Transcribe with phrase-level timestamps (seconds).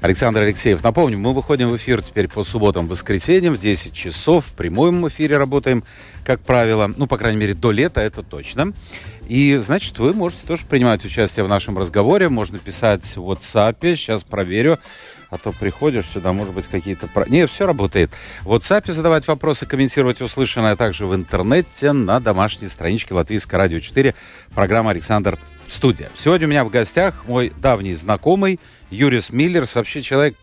[0.00, 0.82] Александр Алексеев.
[0.82, 4.46] Напомню, мы выходим в эфир теперь по субботам, воскресеньям в 10 часов.
[4.46, 5.84] В прямом эфире работаем,
[6.24, 6.90] как правило.
[6.96, 8.72] Ну, по крайней мере, до лета, это точно.
[9.28, 12.30] И, значит, вы можете тоже принимать участие в нашем разговоре.
[12.30, 13.94] Можно писать в WhatsApp.
[13.94, 14.78] Сейчас проверю.
[15.28, 17.08] А то приходишь сюда, может быть, какие-то...
[17.28, 18.10] Не, все работает.
[18.40, 23.78] В WhatsApp задавать вопросы, комментировать услышанное, а также в интернете на домашней страничке Латвийского радио
[23.78, 24.14] 4.
[24.54, 25.38] Программа «Александр
[25.70, 26.10] Студия».
[26.14, 29.74] Сегодня у меня в гостях мой давний знакомый Юрис Миллерс.
[29.74, 30.36] Вообще человек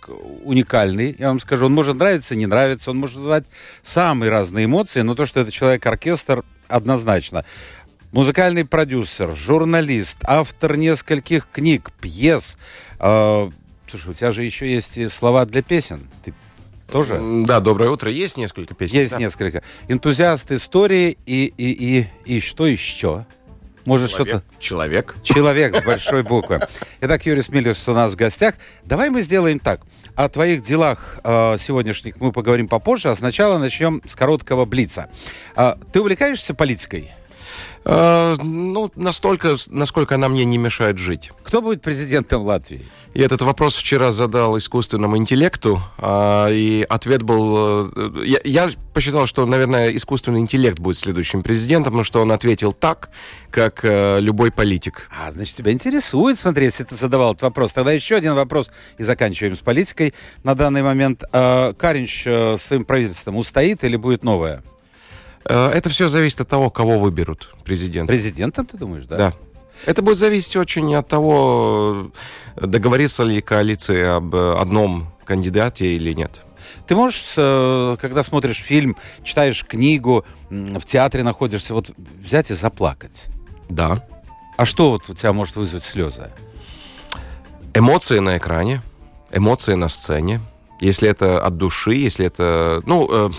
[0.44, 1.66] уникальный, я вам скажу.
[1.66, 3.46] Он может нравиться, не нравиться, он может вызывать
[3.82, 7.46] самые разные эмоции, но то, что это человек-оркестр, однозначно.
[8.12, 12.58] Музыкальный продюсер, журналист, автор нескольких книг, пьес,
[13.00, 13.50] э,
[13.90, 16.02] Слушай, у тебя же еще есть и слова для песен.
[16.24, 16.34] Ты
[16.92, 17.22] тоже?
[17.46, 18.12] Да, доброе утро.
[18.12, 19.00] Есть несколько песен.
[19.00, 19.18] Есть да.
[19.18, 19.64] несколько.
[19.88, 23.26] Энтузиаст истории и, и, и, и что еще?
[23.88, 24.44] Может, что-то...
[24.60, 25.16] Человек.
[25.24, 26.60] Человек с большой буквы.
[27.00, 28.56] Итак, Юрий Смиллерс у нас в гостях.
[28.84, 29.80] Давай мы сделаем так.
[30.14, 35.10] О твоих делах э, сегодняшних мы поговорим попозже, а сначала начнем с короткого блица.
[35.56, 37.12] Э, ты увлекаешься политикой?
[37.90, 41.32] Э, ну, настолько, насколько она мне не мешает жить.
[41.44, 42.86] Кто будет президентом Латвии?
[43.14, 47.90] Я этот вопрос вчера задал искусственному интеллекту, а, и ответ был...
[47.96, 52.74] Э, я, я посчитал, что, наверное, искусственный интеллект будет следующим президентом, потому что он ответил
[52.74, 53.10] так,
[53.52, 55.10] как э, любой политик.
[55.18, 57.72] А, значит, тебя интересует, смотри, если ты задавал этот вопрос.
[57.72, 60.14] Тогда еще один вопрос, и заканчиваем с политикой.
[60.44, 64.62] На данный момент э, Каринч э, своим правительством устоит или будет новое?
[65.48, 68.08] Э, это все зависит от того, кого выберут президентом.
[68.08, 69.18] Президентом, ты думаешь, да?
[69.18, 69.34] Да.
[69.86, 72.12] Это будет зависеть очень от того,
[72.56, 76.42] договорится ли коалиция об одном кандидате или нет.
[76.88, 83.26] Ты можешь, э, когда смотришь фильм, читаешь книгу, в театре находишься, вот взять и заплакать?
[83.70, 84.04] Да.
[84.56, 86.32] А что вот у тебя может вызвать слезы?
[87.74, 88.82] Эмоции на экране,
[89.32, 90.42] эмоции на сцене.
[90.80, 92.82] Если это от души, если это...
[92.86, 93.30] Ну, э,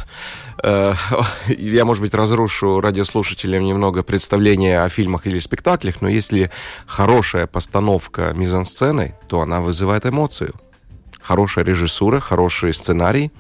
[0.62, 0.94] Э,
[1.49, 6.50] я, может быть, разрушу радиослушателям немного представления о фильмах или спектаклях, но если
[6.87, 10.54] хорошая постановка мизансцены, то она вызывает эмоцию.
[11.21, 13.31] Хорошая режиссура, хороший сценарий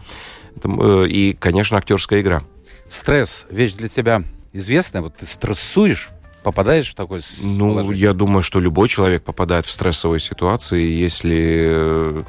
[0.62, 2.42] э, и, конечно, актерская игра.
[2.88, 4.22] Стресс– вещь для тебя
[4.52, 5.02] известная?
[5.02, 6.10] Вот ты стрессуешь,
[6.42, 12.22] попадаешь в такой Ну, я думаю, что любой человек попадает в стрессовые ситуации, если э,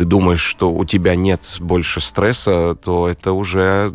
[0.00, 3.92] ты думаешь, что у тебя нет больше стресса, то это уже...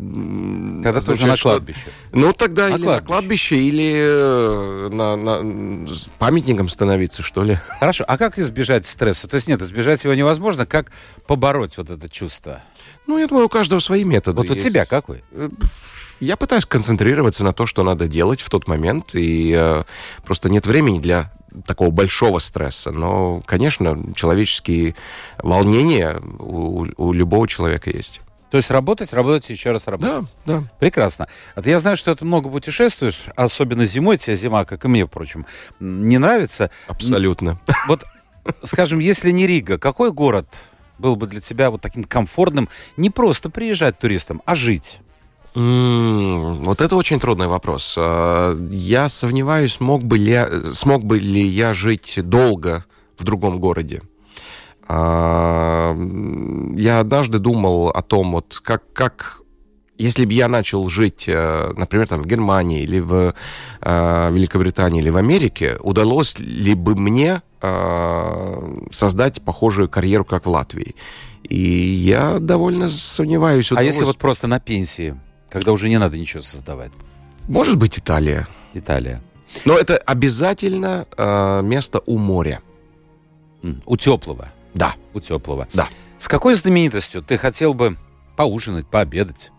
[0.84, 1.90] Когда ты уже на кладбище.
[2.12, 3.00] Ну, тогда на или кладбище.
[3.00, 5.88] на кладбище, или э, на, на,
[6.20, 7.58] памятником становиться, что ли.
[7.80, 9.26] Хорошо, а как избежать стресса?
[9.26, 10.64] То есть нет, избежать его невозможно.
[10.64, 10.92] Как
[11.26, 12.62] побороть вот это чувство?
[13.08, 14.64] Ну, я думаю, у каждого свои методы Вот есть.
[14.64, 15.24] у тебя какой?
[16.20, 19.84] Я пытаюсь концентрироваться на то, что надо делать в тот момент, и э,
[20.24, 21.32] просто нет времени для
[21.66, 22.90] такого большого стресса.
[22.90, 24.94] Но, конечно, человеческие
[25.38, 28.20] волнения у, у любого человека есть.
[28.50, 30.28] То есть работать, работать, еще раз работать.
[30.44, 30.62] Да, да.
[30.78, 31.26] Прекрасно.
[31.54, 35.46] А я знаю, что ты много путешествуешь, особенно зимой, тебе зима, как и мне, впрочем,
[35.80, 36.70] не нравится.
[36.86, 37.58] Абсолютно.
[37.88, 38.04] Вот,
[38.62, 40.46] скажем, если не Рига, какой город
[40.98, 45.00] был бы для тебя вот таким комфортным, не просто приезжать туристам, а жить?
[45.56, 47.94] Вот это очень трудный вопрос.
[47.96, 50.38] А, я сомневаюсь, смог бы ли,
[50.72, 52.84] смог бы ли я жить долго
[53.16, 54.02] в другом городе.
[54.86, 55.96] А,
[56.76, 59.40] я однажды думал о том, вот как, как
[59.96, 63.34] если бы я начал жить, э, например, там, в Германии или в
[63.80, 70.50] э, Великобритании или в Америке, удалось ли бы мне э, создать похожую карьеру, как в
[70.50, 70.94] Латвии?
[71.44, 73.72] И я довольно сомневаюсь.
[73.72, 75.16] А если вот просто на пенсии?
[75.56, 76.92] Когда уже не надо ничего создавать.
[77.48, 78.46] Может быть, Италия.
[78.74, 79.22] Италия.
[79.64, 82.60] Но это обязательно э, место у моря.
[83.86, 84.52] У теплого.
[84.74, 84.96] Да.
[85.14, 85.66] У теплого.
[85.72, 85.88] Да.
[86.18, 87.96] С какой знаменитостью ты хотел бы
[88.36, 89.50] поужинать, пообедать?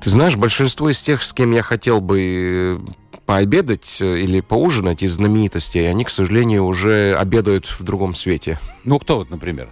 [0.00, 5.04] Ты знаешь, большинство из тех, с кем я хотел бы э, пообедать э, или поужинать
[5.04, 8.58] из знаменитостей, они, к сожалению, уже обедают в другом свете.
[8.82, 9.70] Ну, кто вот, например?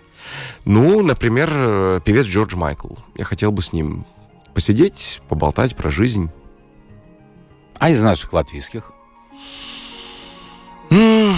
[0.65, 2.95] Ну, например, э, певец Джордж Майкл.
[3.17, 4.07] Я хотел бы с ним
[4.55, 6.31] посидеть, поболтать про жизнь.
[7.79, 8.93] А из наших латвийских?
[10.89, 11.35] Ты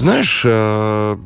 [0.00, 1.16] знаешь, э,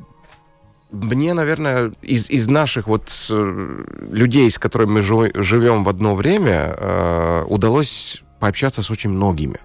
[0.91, 6.75] мне, наверное, из, из наших вот э, людей, с которыми мы живем в одно время,
[6.77, 9.61] э, удалось пообщаться с очень многими.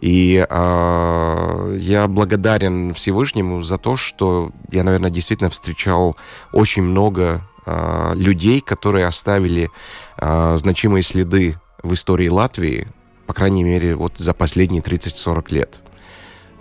[0.00, 6.16] И э, я благодарен Всевышнему за то, что я, наверное, действительно встречал
[6.52, 9.70] очень много э, людей, которые оставили
[10.16, 12.88] э, значимые следы в истории Латвии,
[13.26, 15.80] по крайней мере, вот за последние 30-40 лет.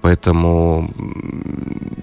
[0.01, 0.94] Поэтому,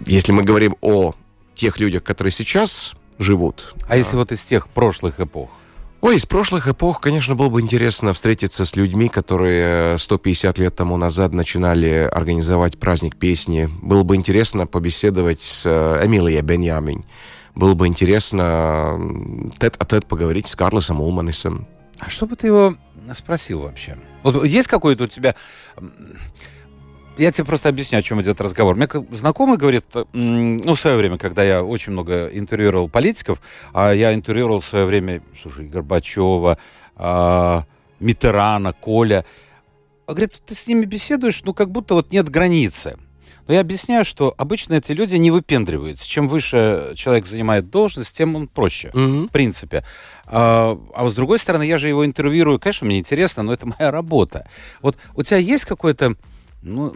[0.06, 1.14] если мы говорим о
[1.54, 3.74] тех людях, которые сейчас живут...
[3.88, 5.50] А если вот из тех прошлых эпох?
[6.04, 10.98] Ой, из прошлых эпох, конечно, было бы интересно встретиться с людьми, которые 150 лет тому
[10.98, 13.70] назад начинали организовать праздник песни.
[13.80, 17.04] Было бы интересно побеседовать с э, Эмилией Беньямин.
[17.54, 18.98] Было бы интересно
[19.58, 21.66] тет-а-тет поговорить с Карлосом Улманисом.
[21.98, 22.74] А что бы ты его
[23.14, 23.96] спросил вообще?
[24.22, 25.36] Вот есть какой-то у тебя
[27.16, 28.74] я тебе просто объясню, о чем идет разговор.
[28.74, 33.40] Мне знакомый говорит, ну, в свое время, когда я очень много интервьюировал политиков,
[33.72, 36.58] а я интервьюировал в свое время, слушай, Горбачева,
[36.96, 37.64] а,
[38.00, 39.24] Митерана, Коля.
[40.06, 42.98] Говорит, ты с ними беседуешь, ну, как будто вот нет границы.
[43.46, 46.06] Но я объясняю, что обычно эти люди не выпендриваются.
[46.06, 49.29] Чем выше человек занимает должность, тем он проще, mm-hmm.
[49.29, 49.85] в принципе.
[50.26, 53.91] А, а с другой стороны, я же его интервьюирую, конечно, мне интересно, но это моя
[53.91, 54.49] работа.
[54.81, 56.17] Вот у тебя есть какой-то
[56.62, 56.94] ну,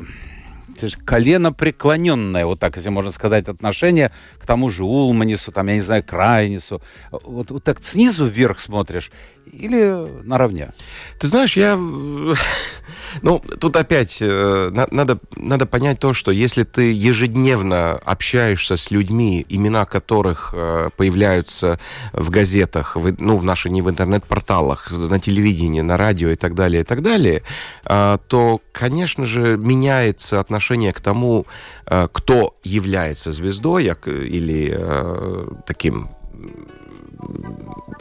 [1.04, 5.80] колено преклоненное, вот так, если можно сказать, отношение к тому же Улманису, там, я не
[5.80, 6.80] знаю, Крайнису.
[7.10, 9.10] Вот, вот так снизу вверх смотришь
[9.52, 10.72] или наравне?
[11.18, 11.76] Ты знаешь, я
[13.22, 19.44] ну, тут опять э, надо, надо понять то, что если ты ежедневно общаешься с людьми,
[19.48, 21.78] имена которых э, появляются
[22.12, 26.54] в газетах, в, ну, в наших не в интернет-порталах, на телевидении, на радио и так
[26.54, 27.42] далее, и так далее,
[27.84, 31.46] э, то, конечно же, меняется отношение к тому,
[31.86, 36.10] э, кто является звездой или э, таким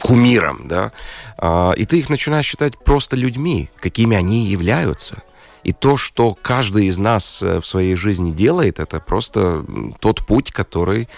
[0.00, 0.92] кумиром, да,
[1.36, 5.22] а, и ты их начинаешь считать просто людьми, какими они являются.
[5.64, 9.64] И то, что каждый из нас э, в своей жизни делает, это просто
[10.00, 11.08] тот путь, который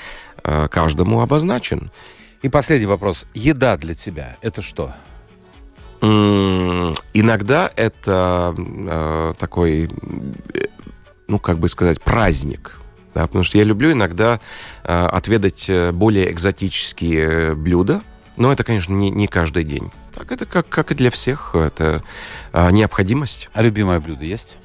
[0.43, 1.91] э, каждому обозначен.
[2.43, 3.27] И последний вопрос.
[3.35, 4.93] Еда для тебя– это что?
[6.01, 9.91] Иногда это э, такой,
[11.29, 12.81] ну, как бы сказать, праздник.
[13.15, 14.41] Да, потому что я люблю иногда
[14.85, 18.03] э, отведать более экзотические блюда,
[18.37, 19.91] но это, конечно, не, не каждый день.
[20.15, 22.03] Так это как, как и для всех, это
[22.53, 23.49] а, необходимость.
[23.53, 24.57] А любимое блюдо есть?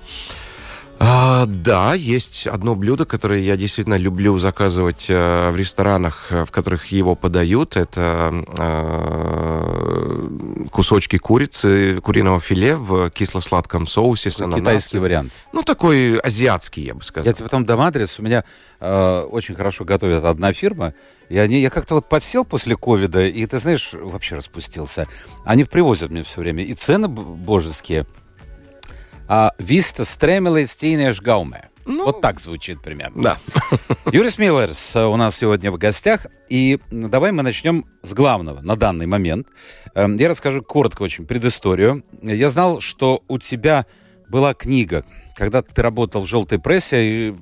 [0.97, 6.85] А, да, есть одно блюдо, которое я действительно люблю заказывать а, в ресторанах, в которых
[6.87, 7.75] его подают.
[7.75, 10.29] Это а,
[10.71, 14.63] кусочки курицы, куриного филе в кисло-сладком соусе с ананасом.
[14.63, 15.33] Китайский вариант.
[15.51, 17.27] Ну, такой азиатский, я бы сказал.
[17.27, 18.17] Я тебе потом дам адрес.
[18.19, 18.45] У меня
[18.79, 20.93] э, очень хорошо готовит одна фирма.
[21.27, 25.07] И они, я как-то вот подсел после ковида, и, ты знаешь, вообще распустился.
[25.43, 26.63] Они привозят мне все время.
[26.63, 28.05] И цены божеские.
[29.59, 31.69] Виста стремила стейнеш гауме.
[31.85, 33.21] Ну, вот так звучит примерно.
[33.21, 33.37] Да.
[34.11, 36.25] Юрис Миллерс у нас сегодня в гостях.
[36.49, 39.47] И давай мы начнем с главного на данный момент.
[39.93, 42.03] Эм, я расскажу коротко очень предысторию.
[42.21, 43.85] Я знал, что у тебя
[44.29, 45.05] была книга
[45.35, 47.35] когда ты работал в желтой прессе, и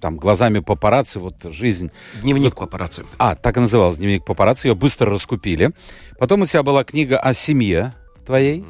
[0.00, 1.90] там глазами папарацци, вот жизнь...
[2.22, 3.04] Дневник папарацци.
[3.18, 5.72] А, так и назывался дневник папарацци, ее быстро раскупили.
[6.18, 7.92] Потом у тебя была книга о семье
[8.24, 8.64] твоей.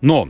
[0.00, 0.28] Но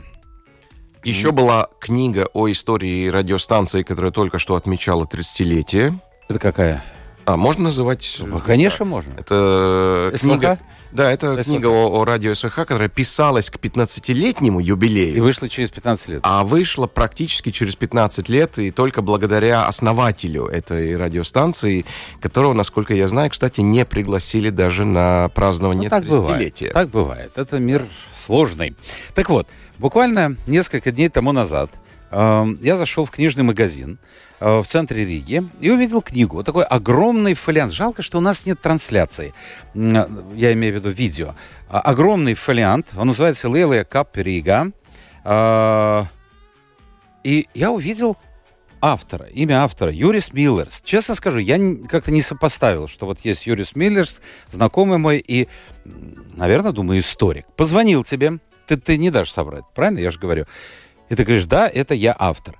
[1.03, 5.97] еще была книга о истории радиостанции, которая только что отмечала 30-летие.
[6.27, 6.83] Это какая?
[7.25, 8.17] А, можно называть...
[8.19, 9.13] Ну, конечно, можно.
[9.17, 10.21] Это СВХ?
[10.21, 10.59] книга...
[10.91, 11.45] Да, это СВХ.
[11.45, 15.15] книга о, о радио СВХ, которая писалась к 15-летнему юбилею.
[15.15, 16.19] И вышла через 15 лет.
[16.23, 21.85] А вышла практически через 15 лет, и только благодаря основателю этой радиостанции,
[22.21, 26.71] которого, насколько я знаю, кстати, не пригласили даже на празднование ну, 30-летия.
[26.73, 27.31] Так бывает.
[27.35, 27.85] Это мир
[28.17, 28.75] сложный.
[29.13, 31.71] Так вот, буквально несколько дней тому назад
[32.11, 33.99] я зашел в книжный магазин,
[34.43, 36.37] Э, в центре Риги и увидел книгу.
[36.37, 37.71] Вот такой огромный фолиант.
[37.73, 39.35] Жалко, что у нас нет трансляции.
[39.75, 41.35] Э, я имею в виду видео.
[41.69, 42.87] А, огромный фолиант.
[42.97, 44.71] Он называется «Лелия Кап Рига».
[45.23, 46.05] Э,
[47.23, 48.17] и я увидел
[48.81, 50.81] автора, имя автора, Юрис Миллерс.
[50.83, 55.49] Честно скажу, я как-то не сопоставил, что вот есть Юрис Миллерс, знакомый мой и,
[56.33, 57.45] наверное, думаю, историк.
[57.55, 59.99] Позвонил тебе, ты, ты не дашь собрать, правильно?
[59.99, 60.47] Я же говорю.
[61.11, 62.59] И ты говоришь, да, это я автор.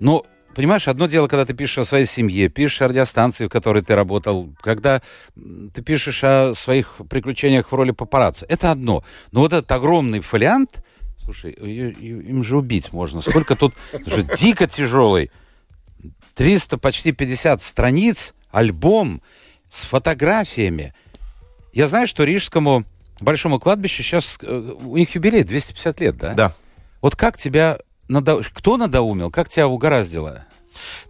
[0.00, 3.84] Но Понимаешь, одно дело, когда ты пишешь о своей семье, пишешь о радиостанции, в которой
[3.84, 5.00] ты работал, когда
[5.36, 8.46] ты пишешь о своих приключениях в роли папарацци.
[8.48, 9.04] Это одно.
[9.30, 10.84] Но вот этот огромный фолиант,
[11.18, 13.20] слушай, им же убить можно.
[13.20, 15.30] Сколько тут же дико тяжелый.
[16.34, 19.22] 300, почти 50 страниц, альбом.
[19.68, 20.94] с фотографиями.
[21.72, 22.84] Я знаю, что Рижскому
[23.20, 26.34] большому кладбищу сейчас э, у них юбилей 250 лет, да?
[26.34, 26.54] Да.
[27.00, 27.78] Вот как тебя
[28.10, 28.40] надо...
[28.52, 30.44] кто надоумил, как тебя угораздило?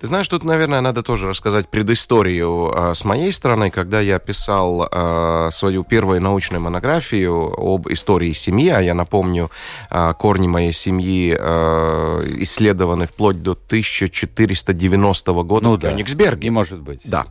[0.01, 4.89] Ты знаешь, тут, наверное, надо тоже рассказать предысторию э, с моей стороны, когда я писал
[4.91, 9.51] э, свою первую научную монографию об истории семьи, а я напомню,
[9.91, 16.45] э, корни моей семьи э, исследованы вплоть до 1490 года ну в да, Кёнигсберге.
[16.45, 17.03] не может быть.
[17.05, 17.27] Да.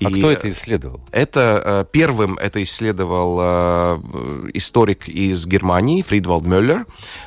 [0.00, 1.00] А И, кто это исследовал?
[1.10, 3.98] Это э, первым это исследовал э,
[4.54, 6.86] историк из Германии Фридвальд Мюллер.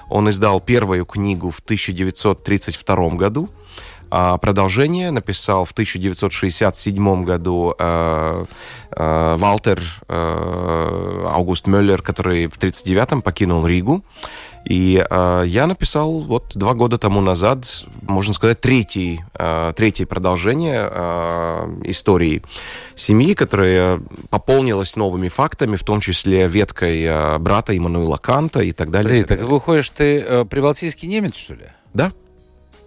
[0.10, 3.50] Он издал первую книгу в 1932 году.
[4.12, 8.46] А продолжение написал в 1967 году э,
[8.92, 14.04] э, Валтер э, Аугуст Мюллер, который в 1939 покинул Ригу.
[14.66, 20.90] И э, я написал вот два года тому назад, можно сказать, третий, э, третье продолжение
[20.92, 22.42] э, истории
[22.96, 28.90] семьи, которая пополнилась новыми фактами, в том числе веткой э, брата Иммануила Канта и так
[28.90, 29.10] далее.
[29.10, 31.66] Подожди, так так выходишь, ты э, прибалтийский немец, что ли?
[31.94, 32.12] Да.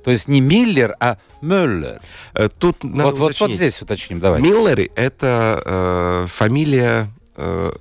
[0.04, 2.00] То есть не Миллер, а Мюллер.
[2.34, 4.40] Э, Тут надо Вот, вот, вот здесь уточним, давай.
[4.40, 7.72] Миллеры– это э, фамилия э,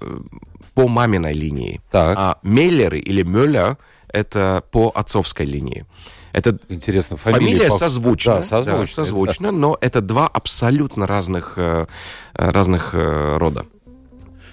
[0.77, 1.81] по маминой линии.
[1.89, 3.77] Так, А Меллеры или Мюллер–
[4.13, 5.86] это по отцовской линии.
[6.34, 7.39] Это интересно, фамилия...
[7.48, 8.77] фамилия по- созвучна, Да, созвучна.
[8.81, 11.88] да, созвучна, но это два абсолютно разных, э,
[12.34, 13.65] разных э, рода.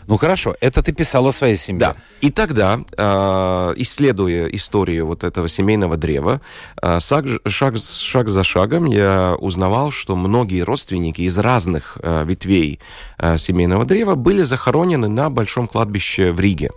[0.07, 1.81] Ну хорошо, это ты писал о своей семье.
[1.81, 1.97] Да.
[2.21, 6.41] И тогда, э, исследуя историю вот этого семейного древа,
[6.83, 12.81] э, шаг, шаг, шаг за шагом я узнавал, что многие родственники из разных э, ветвей
[13.19, 16.71] э, семейного древа были захоронены на большом кладбище в Риге.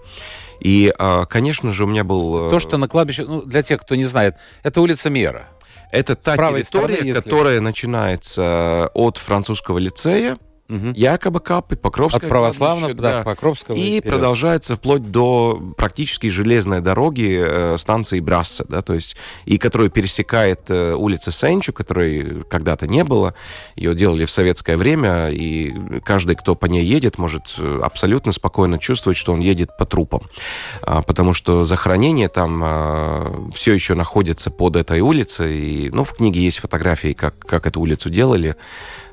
[0.60, 2.50] И, э, конечно же, у меня был...
[2.50, 5.48] То, что на кладбище, ну, для тех, кто не знает, это улица Мера.
[5.92, 10.38] Это та территория, стороны, если- которая начинается от французского лицея,
[10.68, 10.92] Мгм.
[10.94, 13.76] Якобы Капы, Покровское От православного, кладбище, да, Покровского.
[13.76, 14.04] И вперед.
[14.04, 20.70] продолжается вплоть до практически железной дороги э, станции Брасса, да, то есть, и которую пересекает
[20.70, 23.34] э, улица Сенчу, которой когда-то не было.
[23.78, 28.78] Ее делали в советское время, и каждый, кто по ней едет, может э, абсолютно спокойно
[28.78, 30.24] чувствовать, что он едет по трупам.
[30.82, 35.58] А, потому что захоронение там все еще находится под этой улицей.
[35.58, 38.56] И, ну, в книге есть фотографии, как, как эту улицу делали.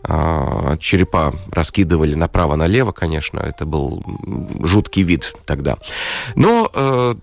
[0.07, 4.03] А, черепа раскидывали направо-налево, конечно, это был
[4.61, 5.77] жуткий вид тогда.
[6.35, 7.15] Но э,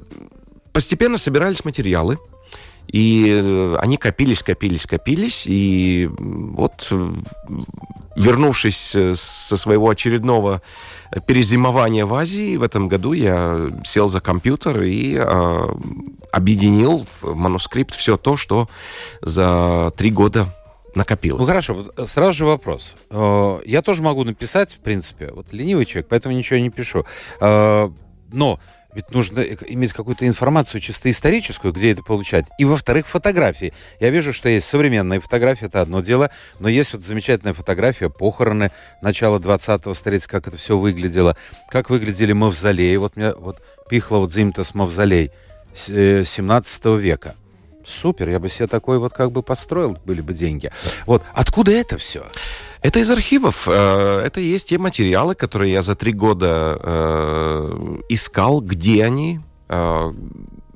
[0.73, 2.17] постепенно собирались материалы,
[2.87, 7.13] и э, они копились, копились, копились, и вот, э,
[8.15, 10.61] вернувшись э, со своего очередного
[11.25, 15.75] перезимования в Азии, в этом году я сел за компьютер и э,
[16.31, 18.67] объединил в манускрипт все то, что
[19.21, 20.53] за три года
[20.95, 21.39] накопилось.
[21.39, 22.93] Ну хорошо, э, сразу же вопрос.
[23.09, 27.05] Э, Я тоже могу написать, в принципе, вот ленивый человек, поэтому ничего не пишу.
[27.39, 27.89] Э,
[28.33, 28.59] Но
[28.93, 32.45] ведь нужно иметь какую-то информацию чисто историческую, где это получать.
[32.57, 33.71] И, во-вторых, фотографии.
[34.01, 36.29] Я вижу, что есть современные фотографии, это одно дело,
[36.59, 38.69] но есть вот замечательная фотография, похороны
[39.01, 41.37] начала 20-го столетия, как это все выглядело,
[41.69, 42.97] как выглядели мавзолеи.
[42.97, 45.31] Вот мне вот пихло вот Зимтас мавзолей
[45.73, 47.35] с- э, 17 века.
[47.85, 50.71] Супер, я бы себе такой вот как бы построил, были бы деньги.
[51.05, 52.23] Вот, откуда это все?
[52.81, 53.67] Это из архивов.
[53.67, 59.39] Э, Это есть те материалы, которые я за три года э, искал, где они.
[59.69, 60.13] э,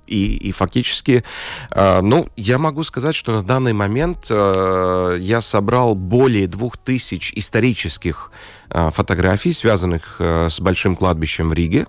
[0.08, 1.24] И, и фактически,
[1.76, 8.32] ну, я могу сказать, что на данный момент я собрал более двух тысяч исторических
[8.70, 11.88] фотографий, связанных с большим кладбищем в Риге.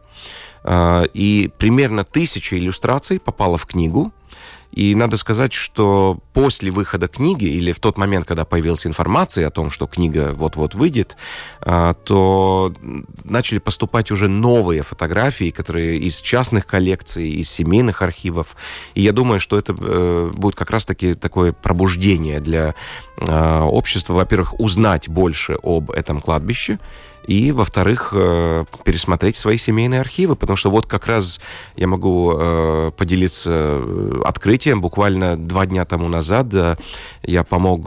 [1.13, 4.13] И примерно тысяча иллюстраций попало в книгу.
[4.77, 9.51] И надо сказать, что после выхода книги, или в тот момент, когда появилась информация о
[9.51, 11.17] том, что книга вот-вот выйдет,
[11.63, 12.75] а, то
[13.25, 18.55] начали поступать уже новые фотографии, которые из частных коллекций, из семейных архивов.
[18.95, 22.75] И я думаю, что это э, будет как раз-таки такое пробуждение для
[23.19, 24.13] э, общества.
[24.13, 26.79] Во-первых, узнать больше об этом кладбище,
[27.27, 31.41] и, во-вторых, э, пересмотреть свои семейные архивы, потому что вот как раз
[31.77, 34.81] я могу э, поделиться э, открытием.
[34.81, 36.47] Буквально два дня тому назад
[37.23, 37.85] я помог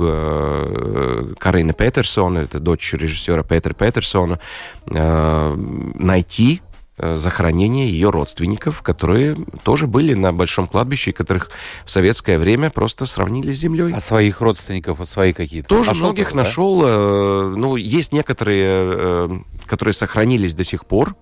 [1.39, 4.39] Карине Петерсон, это дочь режиссера Петра Петерсона,
[4.86, 6.62] найти
[7.00, 11.50] э, захоронение ее родственников, которые тоже были на большом кладбище, которых
[11.86, 13.94] в советское время просто сравнили с землей.
[13.94, 15.68] А своих родственников, вот свои какие-то?
[15.70, 16.38] Тоже Нашел многих да?
[16.38, 16.82] нашел.
[16.84, 21.15] э, ну, есть некоторые, э, которые сохранились до сих пор.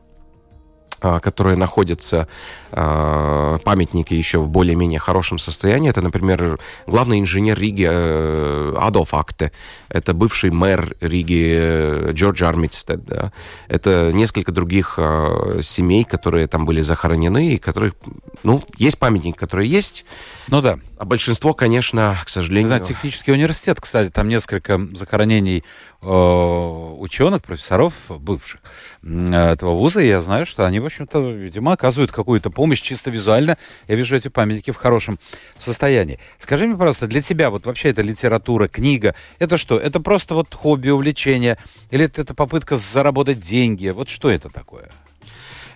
[0.99, 2.27] А, которые находятся,
[2.71, 5.89] а, памятники еще в более-менее хорошем состоянии.
[5.89, 9.51] Это, например, главный инженер Риги э, Адольф Акте.
[9.89, 13.05] Это бывший мэр Риги э, Джордж Армитстед.
[13.05, 13.31] Да.
[13.67, 17.93] Это несколько других а, семей, которые там были захоронены, и которых,
[18.41, 20.03] ну, есть памятники, которые есть.
[20.47, 20.79] Ну да.
[20.97, 22.67] А большинство, конечно, к сожалению...
[22.69, 25.63] Знаете, технический университет, кстати, там несколько захоронений
[26.01, 28.61] э, ученых, профессоров бывших
[29.03, 33.57] этого вуза, и я знаю, что они, в общем-то, видимо, оказывают какую-то помощь чисто визуально.
[33.87, 35.19] Я вижу эти памятники в хорошем
[35.59, 36.19] состоянии.
[36.39, 39.77] Скажи мне, пожалуйста, для тебя вот вообще эта литература, книга, это что?
[39.77, 41.59] Это просто вот хобби, увлечение?
[41.91, 43.89] Или это, попытка заработать деньги?
[43.89, 44.89] Вот что это такое?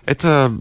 [0.04, 0.52] Это,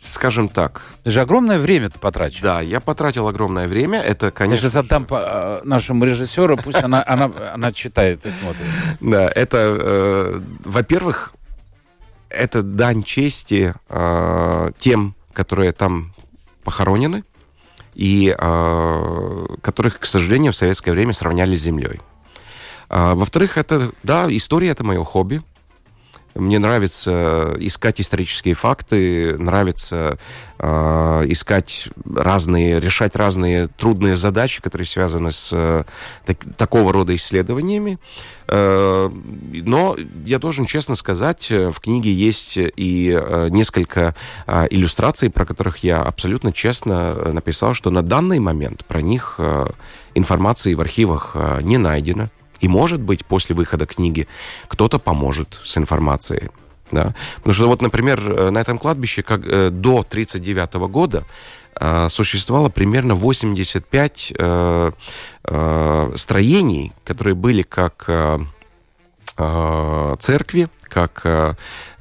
[0.00, 0.82] скажем так...
[1.02, 2.40] Это же огромное время ты потратил.
[2.42, 4.00] Да, я потратил огромное время.
[4.00, 4.64] Это, конечно...
[4.64, 8.62] Я сейчас отдам по, э, нашему режиссеру, пусть она, она, она читает и смотрит.
[9.00, 11.34] Да, это, э, во-первых,
[12.30, 16.14] это дань чести э, тем, которые там
[16.64, 17.24] похоронены,
[17.94, 22.00] и э, которых, к сожалению, в советское время сравняли с землей.
[22.88, 25.42] А, во-вторых, это, да, история это мое хобби.
[26.34, 30.18] Мне нравится искать исторические факты, нравится
[30.58, 35.84] э, искать разные, решать разные трудные задачи, которые связаны с э,
[36.24, 37.98] так, такого рода исследованиями.
[38.48, 44.14] Э, но я должен честно сказать, в книге есть и э, несколько
[44.46, 49.66] э, иллюстраций, про которых я абсолютно честно написал, что на данный момент про них э,
[50.14, 52.28] информации в архивах э, не найдено.
[52.62, 54.28] И, может быть, после выхода книги
[54.68, 56.50] кто-то поможет с информацией.
[56.92, 57.14] Да?
[57.36, 61.24] Потому что, вот, например, э, на этом кладбище как, э, до 1939 года
[61.80, 64.92] э, существовало примерно 85 э,
[65.44, 68.38] э, строений, которые были как э,
[69.38, 71.54] э, церкви, как э,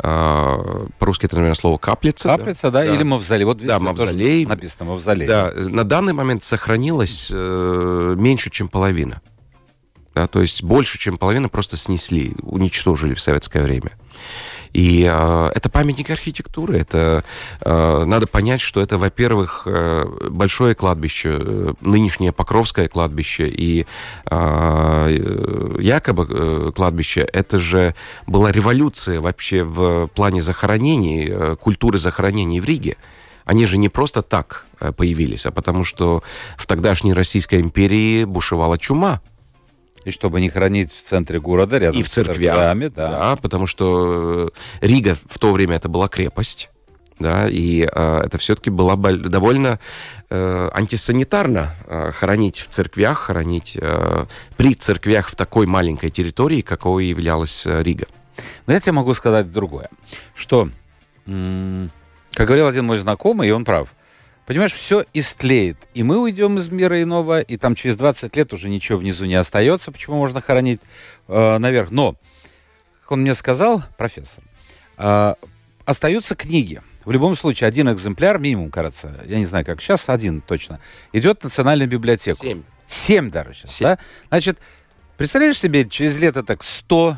[0.04, 2.28] э, по-русски это, наверное, слово каплица.
[2.28, 2.86] Каплица, да, да.
[2.86, 3.46] или мавзолей.
[3.46, 4.46] Вот да, мавзолей.
[4.46, 5.28] Написано мавзолей.
[5.28, 9.22] Да, на данный момент сохранилось э, меньше, чем половина.
[10.14, 13.92] Да, то есть больше, чем половина просто снесли, уничтожили в советское время.
[14.74, 16.78] И э, это памятник архитектуры.
[16.78, 17.24] Это
[17.62, 23.86] э, надо понять, что это, во-первых, э, большое кладбище, э, нынешнее Покровское кладбище и
[24.30, 27.22] э, якобы э, кладбище.
[27.22, 27.96] Это же
[28.28, 32.96] была революция вообще в плане захоронений, э, культуры захоронений в Риге.
[33.44, 36.24] Они же не просто так э, появились, а потому что
[36.58, 39.20] в тогдашней Российской империи бушевала чума.
[40.04, 43.10] И чтобы не хранить в центре города, рядом и в церквях, церквями, да.
[43.12, 43.36] да.
[43.36, 46.70] потому что э, Рига в то время это была крепость,
[47.20, 49.80] да, и э, это все-таки было довольно
[50.30, 54.26] э, антисанитарно э, хоронить в церквях, хоронить э,
[54.58, 58.08] при церквях в такой маленькой территории, какой являлась э, Рига.
[58.66, 59.90] Но я тебе могу сказать другое,
[60.34, 60.70] что,
[61.26, 63.90] как говорил один мой знакомый, и он прав,
[64.46, 65.78] Понимаешь, все истлеет.
[65.94, 69.36] И мы уйдем из мира иного, и там через 20 лет уже ничего внизу не
[69.36, 70.82] остается, почему можно хоронить
[71.28, 71.92] э, наверх.
[71.92, 72.16] Но,
[73.02, 74.44] как он мне сказал, профессор,
[74.98, 75.36] э,
[75.86, 76.82] остаются книги.
[77.06, 80.80] В любом случае, один экземпляр, минимум, кажется, я не знаю, как сейчас, один точно,
[81.14, 82.40] идет в Национальную библиотеку.
[82.42, 82.64] Семь.
[82.88, 83.88] Семь даже сейчас, Семь.
[83.88, 84.00] да?
[84.30, 84.60] Значит,
[85.18, 87.18] представляешь себе, через лето так сто,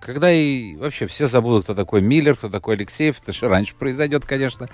[0.00, 4.26] когда и вообще все забудут, кто такой Миллер, кто такой Алексеев, это же раньше произойдет,
[4.26, 4.68] конечно.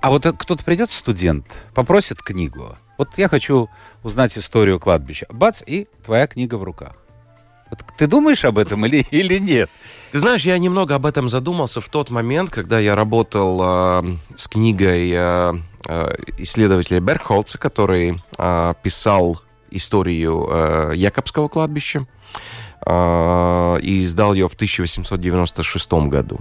[0.00, 2.76] А вот кто-то придет, студент, попросит книгу.
[2.98, 3.68] Вот я хочу
[4.02, 5.26] узнать историю кладбища.
[5.30, 6.96] Бац, и твоя книга в руках.
[7.70, 9.70] Вот ты думаешь об этом или, или нет?
[10.12, 14.46] Ты знаешь, я немного об этом задумался в тот момент, когда я работал э, с
[14.46, 15.54] книгой э,
[16.38, 22.06] исследователя Берхолца, который э, писал историю э, Якобского кладбища
[22.86, 26.40] э, и издал ее в 1896 году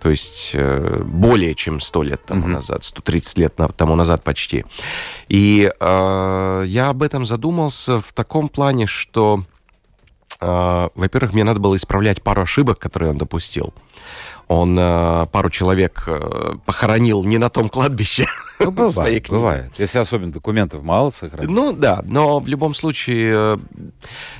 [0.00, 2.52] то есть э, более чем 100 лет тому mm-hmm.
[2.52, 4.64] назад, 130 лет тому назад почти.
[5.28, 9.44] И э, я об этом задумался в таком плане, что,
[10.40, 13.74] э, во-первых, мне надо было исправлять пару ошибок, которые он допустил.
[14.48, 18.26] Он э, пару человек э, похоронил не на том кладбище.
[18.60, 19.72] Ну, бывает, бывает.
[19.78, 21.50] Если особенно документов мало сохранить.
[21.50, 23.58] Ну, да, но в любом случае, э,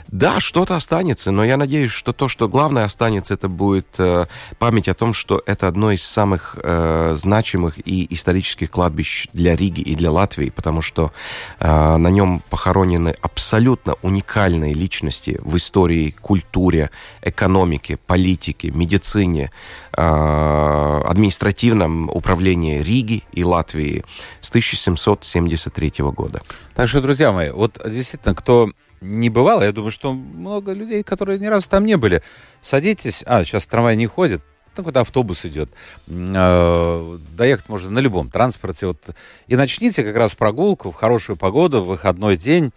[0.08, 4.26] да, что-то останется, но я надеюсь, что то, что главное останется, это будет э,
[4.58, 9.80] память о том, что это одно из самых э, значимых и исторических кладбищ для Риги
[9.80, 11.12] и для Латвии, потому что
[11.58, 16.90] э, на нем похоронены абсолютно уникальные личности в истории, культуре,
[17.22, 19.50] экономике, политике, медицине,
[19.96, 24.04] э, административном управлении Риги и Латвии
[24.40, 26.42] с 1773 года.
[26.74, 28.70] Так что, друзья мои, вот действительно, кто
[29.00, 29.62] не бывало.
[29.62, 32.22] Я думаю, что много людей, которые ни разу там не были.
[32.60, 33.22] Садитесь.
[33.26, 34.42] А, сейчас трамвай не ходит.
[34.74, 35.70] там куда автобус идет.
[36.06, 38.86] Э, доехать можно на любом транспорте.
[38.86, 38.98] Вот.
[39.46, 42.72] И начните как раз прогулку в хорошую погоду, в выходной день.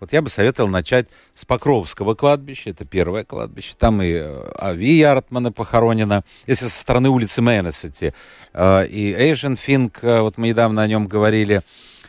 [0.00, 3.74] Вот я бы советовал начать с Покровского кладбища, это первое кладбище.
[3.78, 6.24] Там и э, Ави Артмана похоронена.
[6.46, 8.12] Если со стороны улицы Мэннес идти,
[8.52, 11.62] э, и Эйжен Финк, э, вот мы недавно о нем говорили,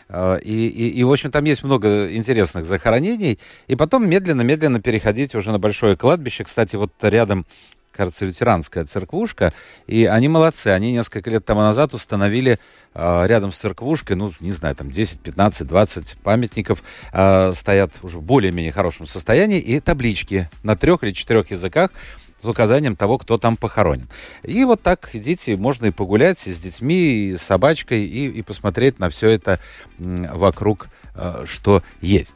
[0.07, 3.39] и, и, и, в общем, там есть много интересных захоронений.
[3.65, 6.43] И потом медленно-медленно переходить уже на большое кладбище.
[6.43, 7.47] Кстати, вот рядом
[7.95, 9.53] кажется, лютеранская церквушка,
[9.87, 12.59] и они молодцы, они несколько лет тому назад установили
[12.93, 18.17] э, рядом с церквушкой, ну, не знаю, там 10, 15, 20 памятников э, стоят уже
[18.17, 21.91] в более-менее хорошем состоянии, и таблички на трех или четырех языках
[22.41, 24.07] с указанием того, кто там похоронен.
[24.43, 28.41] И вот так идите, можно и погулять и с детьми, и с собачкой, и, и
[28.41, 29.59] посмотреть на все это
[29.97, 32.35] вокруг, э, что есть.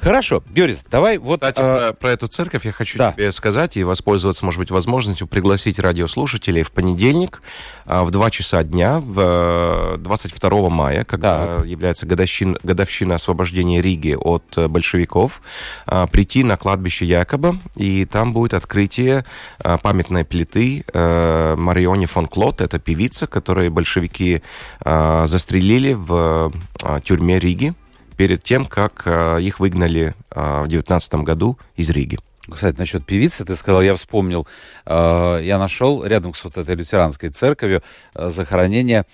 [0.00, 1.40] Хорошо, Георгий, давай вот...
[1.40, 1.92] Кстати, а...
[1.92, 3.12] про, про эту церковь я хочу да.
[3.12, 7.42] тебе сказать и воспользоваться, может быть, возможностью пригласить радиослушателей в понедельник
[7.84, 11.66] а, в 2 часа дня, в 22 э, мая, когда да.
[11.66, 15.42] является годовщина, годовщина освобождения Риги от э, большевиков,
[15.86, 19.26] а, прийти на кладбище Якоба, и там будет открытие
[19.58, 24.42] а, памятной плиты а, Марионе фон Клот, это певица, которую большевики
[24.80, 27.74] а, застрелили в а, тюрьме Риги
[28.20, 32.18] перед тем, как э, их выгнали э, в 19 году из Риги.
[32.52, 34.46] Кстати, насчет певицы, ты сказал, я вспомнил,
[34.84, 37.82] э, я нашел рядом с вот этой лютеранской церковью
[38.14, 39.06] захоронение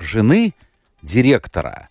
[0.00, 0.52] жены
[1.00, 1.90] директора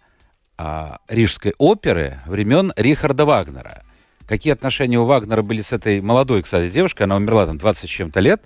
[1.07, 3.83] Рижской оперы времен Рихарда Вагнера.
[4.27, 7.93] Какие отношения у Вагнера были с этой молодой, кстати, девушкой, она умерла там 20 с
[7.93, 8.41] чем-то лет,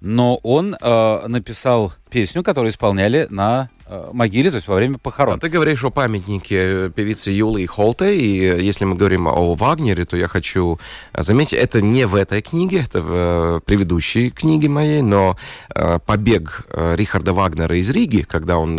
[0.00, 3.68] но он э, написал песню, которую исполняли на
[4.12, 5.36] могиле, то есть во время похорон.
[5.36, 10.16] А ты говоришь о памятнике певицы Юлии Холте, и если мы говорим о Вагнере, то
[10.16, 10.78] я хочу
[11.16, 15.36] заметить, это не в этой книге, это в э, предыдущей книге моей, но
[15.74, 18.76] э, побег Рихарда Вагнера из Риги, когда он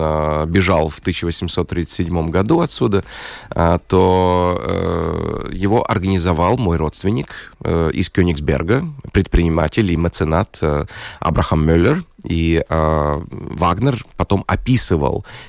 [0.50, 3.04] бежал в 1837 году отсюда,
[3.88, 10.62] то его организовал мой родственник из Кёнигсберга, предприниматель и меценат
[11.20, 14.97] Абрахам Мюллер, и э, Вагнер потом описывал,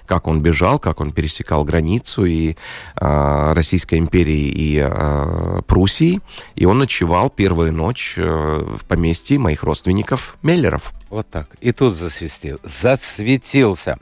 [0.06, 2.56] как он бежал, как он пересекал границу и
[3.00, 6.20] э, Российской империи и э, Пруссии.
[6.54, 10.92] И он ночевал первую ночь э, в поместье моих родственников Меллеров.
[11.10, 11.48] Вот так.
[11.60, 12.58] И тут засвистел.
[12.62, 13.98] Засветился.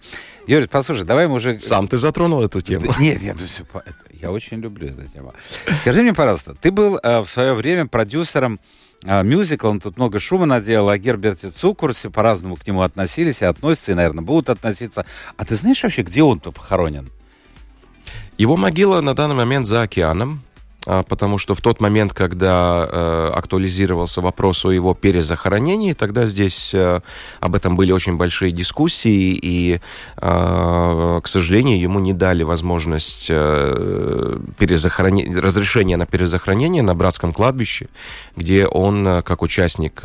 [0.46, 1.58] Юрий, послушай, давай мы уже...
[1.58, 2.92] Сам ты затронул эту тему.
[2.98, 3.64] Нет, нет, ну, все,
[4.12, 5.34] я очень люблю эту тему.
[5.80, 8.60] Скажи мне, пожалуйста, ты был э, в свое время продюсером
[9.06, 13.92] мюзикл, он тут много шума наделал, о Герберте Цукурсе по-разному к нему относились и относятся,
[13.92, 15.06] и, наверное, будут относиться.
[15.36, 17.10] А ты знаешь вообще, где он-то похоронен?
[18.36, 20.42] Его могила на данный момент за океаном.
[20.86, 26.72] А, потому что в тот момент, когда э, актуализировался вопрос о его перезахоронении, тогда здесь
[26.74, 27.00] э,
[27.40, 29.80] об этом были очень большие дискуссии, и,
[30.16, 37.88] э, к сожалению, ему не дали возможность перезахоронения, разрешения на перезахоронение на братском кладбище,
[38.36, 40.02] где он, как участник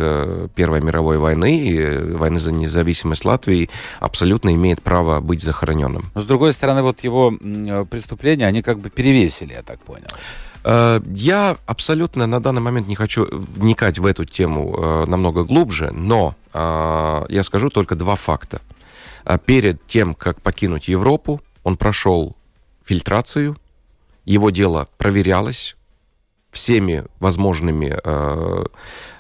[0.56, 6.10] Первой мировой войны и войны за независимость Латвии, абсолютно имеет право быть захороненным.
[6.16, 10.08] Но, с другой стороны, вот его преступления, они как бы перевесили, я так понял.
[10.64, 15.92] Э, я абсолютно на данный момент не хочу вникать в эту тему э, намного глубже,
[15.92, 18.62] но э, я скажу только два факта.
[19.46, 22.36] Перед тем, как покинуть Европу, он прошел
[22.84, 23.56] фильтрацию,
[24.26, 25.76] его дело проверялось
[26.50, 27.96] всеми возможными,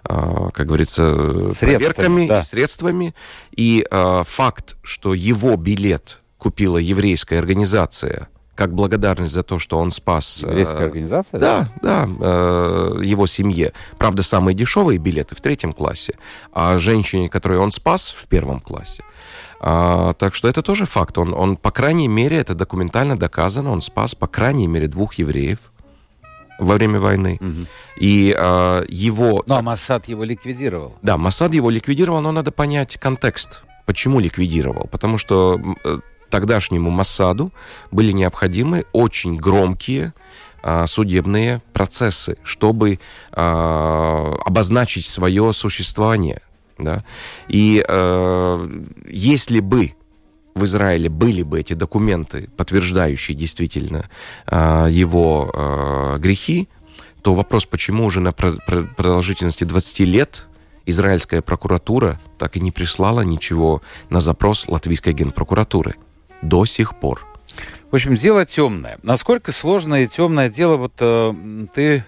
[0.04, 2.39] как говорится, средствами, проверками да.
[2.39, 3.15] и средствами.
[3.56, 8.27] И факт, что его билет купила еврейская организация–
[8.62, 10.43] как благодарность за то, что он спас...
[10.43, 11.39] Еврейская э, организация?
[11.39, 13.74] Да, да, э, его семье.
[13.97, 16.13] Правда, самые дешевые билеты в третьем классе,
[16.54, 19.04] а женщине, которую он спас, в первом классе.
[19.60, 21.17] А, так что это тоже факт.
[21.17, 25.58] Он, он, по крайней мере, это документально доказано, он спас, по крайней мере, двух евреев
[26.60, 27.39] во время войны.
[27.41, 27.67] Угу.
[28.00, 29.43] И а, его...
[29.47, 30.97] Ну, а Массад его ликвидировал.
[31.02, 33.63] Да, Массад его ликвидировал, но надо понять контекст.
[33.88, 34.88] Почему ликвидировал?
[34.91, 35.60] Потому что
[36.31, 37.51] тогдашнему Массаду
[37.91, 40.13] были необходимы очень громкие
[40.63, 42.99] а, судебные процессы, чтобы
[43.31, 46.41] а, обозначить свое существование.
[46.79, 47.03] Да?
[47.47, 48.67] И а,
[49.07, 49.93] если бы
[50.55, 54.09] в Израиле были бы эти документы, подтверждающие действительно
[54.45, 56.67] а, его а, грехи,
[57.21, 60.47] то вопрос, почему уже на продолжительности 20 лет
[60.85, 65.95] израильская прокуратура так и не прислала ничего на запрос латвийской генпрокуратуры
[66.41, 67.25] до сих пор.
[67.91, 68.97] В общем, дело темное.
[69.04, 71.34] Насколько сложное и темное дело, вот э,
[71.73, 72.06] ты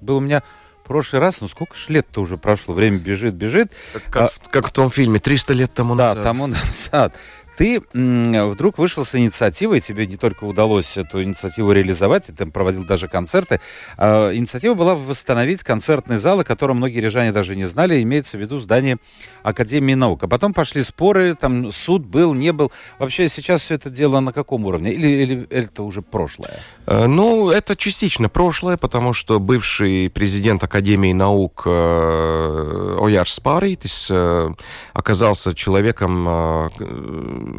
[0.00, 0.42] был у меня
[0.84, 3.72] прошлый раз, ну сколько ж лет-то уже прошло, время бежит, бежит.
[4.10, 6.18] Как, а, в, как в том фильме «300 лет тому назад».
[6.18, 7.14] Да, тому назад
[7.56, 12.84] ты вдруг вышел с инициативой, тебе не только удалось эту инициативу реализовать, ты там проводил
[12.84, 13.60] даже концерты.
[13.96, 18.58] А инициатива была восстановить концертные залы, которые многие рижане даже не знали, имеется в виду
[18.58, 18.98] здание
[19.42, 20.24] Академии наук.
[20.24, 22.72] А потом пошли споры, там суд был, не был.
[22.98, 24.92] Вообще сейчас все это дело на каком уровне?
[24.92, 26.60] Или, или это уже прошлое?
[26.86, 34.50] Э, ну, это частично прошлое, потому что бывший президент Академии наук э, Ояр Спаритис э,
[34.92, 36.24] оказался человеком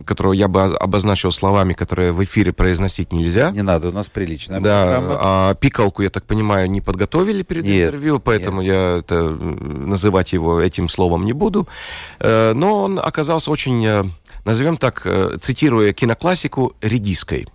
[0.05, 3.51] которого я бы обозначил словами, которые в эфире произносить нельзя.
[3.51, 5.17] Не надо, у нас приличная Да, программа.
[5.21, 8.73] а пикалку, я так понимаю, не подготовили перед нет, интервью, поэтому нет.
[8.73, 11.67] я это, называть его этим словом не буду.
[12.19, 14.03] Э, но он оказался очень, э,
[14.45, 17.47] назовем так, э, цитируя киноклассику, редиской.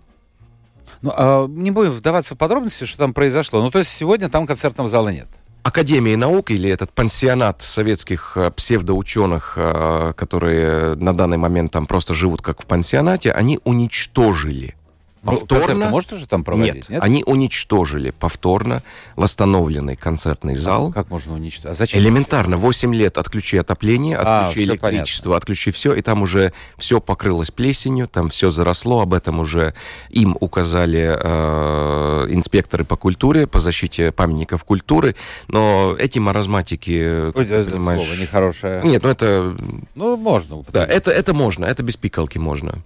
[1.01, 3.61] Ну, а не будем вдаваться в подробности, что там произошло.
[3.61, 5.27] Ну, то есть сегодня там концертного зала нет.
[5.63, 12.13] Академии наук или этот пансионат советских э, псевдоученых, э, которые на данный момент там просто
[12.13, 14.75] живут как в пансионате, они уничтожили
[15.23, 15.89] повторно...
[15.89, 16.75] Может уже там проводить?
[16.75, 18.83] Нет, нет, они уничтожили повторно
[19.15, 20.91] восстановленный концертный зал.
[20.91, 21.71] Как можно уничтожить?
[21.71, 21.99] А зачем?
[21.99, 22.57] Элементарно.
[22.57, 25.37] 8 лет отключи отопление, а, отключи а, электричество, понятно.
[25.37, 29.73] отключи все, и там уже все покрылось плесенью, там все заросло, об этом уже
[30.09, 35.15] им указали э, инспекторы по культуре, по защите памятников культуры,
[35.47, 37.31] но эти маразматики...
[37.35, 38.05] Ой, это понимаешь...
[38.05, 38.81] слово нехорошее.
[38.83, 39.55] Нет, ну это...
[39.95, 40.63] Ну, можно.
[40.71, 42.83] Да, это, это можно, это без пикалки можно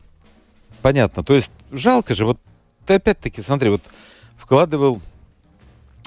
[0.85, 1.23] понятно.
[1.23, 2.37] То есть жалко же, вот
[2.85, 3.81] ты опять-таки, смотри, вот
[4.37, 5.01] вкладывал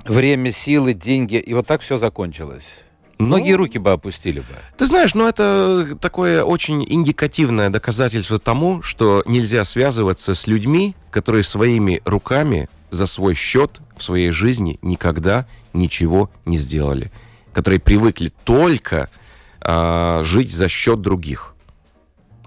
[0.05, 2.83] время, силы, деньги, и вот так все закончилось.
[3.19, 4.55] Многие ну, руки бы опустили бы.
[4.77, 11.43] Ты знаешь, ну это такое очень индикативное доказательство тому, что нельзя связываться с людьми, которые
[11.43, 17.11] своими руками за свой счет в своей жизни никогда ничего не сделали,
[17.53, 19.11] которые привыкли только
[19.61, 21.57] а, жить за счет других.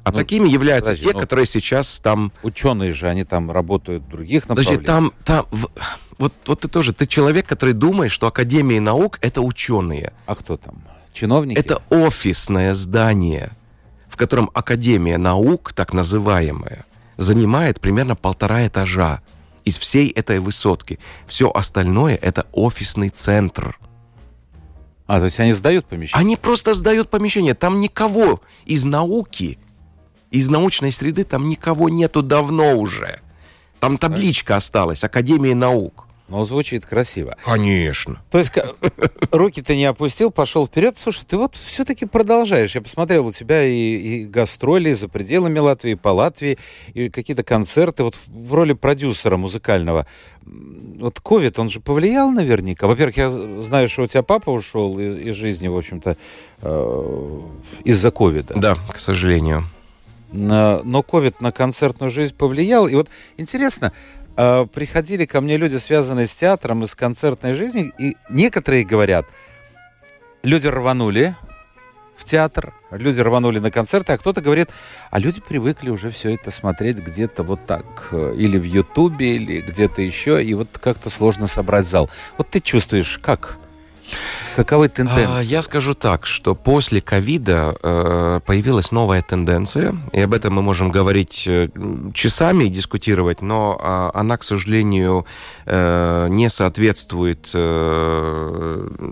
[0.03, 2.31] А ну, такими являются подожди, те, ну, которые сейчас там...
[2.43, 4.85] Ученые же, они там работают в других направлениях.
[4.85, 5.45] Подожди, там, там
[6.17, 10.13] вот, вот ты тоже, ты человек, который думает, что Академия наук— это ученые.
[10.25, 10.83] А кто там?
[11.13, 11.57] Чиновники?
[11.57, 13.51] Это офисное здание,
[14.07, 16.85] в котором Академия наук, так называемая,
[17.17, 19.21] занимает примерно полтора этажа
[19.65, 20.99] из всей этой высотки.
[21.27, 23.77] Все остальное— это офисный центр.
[25.07, 26.21] А, то есть они сдают помещение?
[26.21, 27.53] Они просто сдают помещение.
[27.53, 29.59] Там никого из науки
[30.31, 33.19] из научной среды там никого нету давно уже.
[33.79, 36.07] Там табличка осталась, Академия наук.
[36.31, 37.35] Но звучит красиво.
[37.43, 38.21] Конечно.
[38.31, 38.53] То есть
[39.31, 40.95] руки ты не опустил, пошел вперед.
[40.97, 42.73] Слушай, ты вот все-таки продолжаешь.
[42.73, 46.57] Я посмотрел, у тебя и, и гастроли за пределами Латвии, по Латвии,
[46.93, 50.07] и какие-то концерты вот в роли продюсера музыкального.
[50.43, 52.87] Вот ковид, он же повлиял наверняка.
[52.87, 56.15] Во-первых, я знаю, что у тебя папа ушел из, из жизни, в общем-то,
[56.61, 57.39] э,
[57.83, 58.53] из-за ковида.
[58.55, 59.65] Да, к сожалению
[60.31, 62.87] но ковид на концертную жизнь повлиял.
[62.87, 63.91] И вот интересно,
[64.37, 69.25] а, приходили ко мне люди, связанные с театром и с концертной жизнью, и некоторые говорят,
[70.43, 71.35] люди рванули
[72.15, 74.69] в театр, люди рванули на концерты, а кто-то говорит,
[75.09, 79.61] а люди привыкли уже все это смотреть где-то вот так, э, или в Ютубе, или
[79.61, 82.09] где-то еще, и вот как-то сложно собрать зал.
[82.37, 83.57] Вот ты чувствуешь, как?
[84.55, 85.39] Каковы тенденции?
[85.39, 90.61] А, я скажу так, что после ковида э, появилась новая тенденция, и об этом мы
[90.61, 91.69] можем говорить э,
[92.13, 95.25] часами и дискутировать, но э, она, к сожалению,
[95.65, 97.47] э, не соответствует,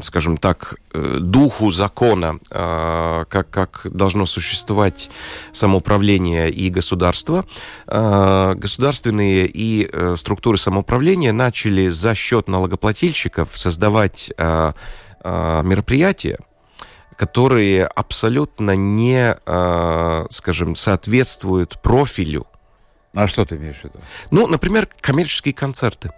[0.03, 5.09] скажем так, духу закона, э, как, как должно существовать
[5.53, 7.45] самоуправление и государство.
[7.87, 14.31] Государственные и структуры самоуправления начали за счет налогоплательщиков создавать
[15.23, 16.37] мероприятия,
[17.19, 22.47] которые абсолютно не, э, скажем, соответствуют профилю.
[23.13, 23.99] А что ты имеешь в виду?
[24.31, 26.11] Ну, например, коммерческие концерты.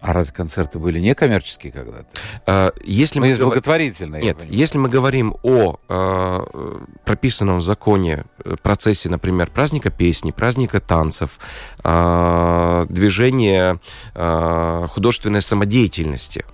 [0.00, 2.06] А разве концерты были не коммерческие когда-то?
[2.44, 4.20] А, если ну, мы благотворительные.
[4.20, 10.80] Нет, если мы говорим о а, прописанном в законе э, процессе, например, праздника песни, праздника
[10.80, 11.38] танцев,
[11.84, 13.78] а, движения
[14.14, 16.44] а, художественной самодеятельности,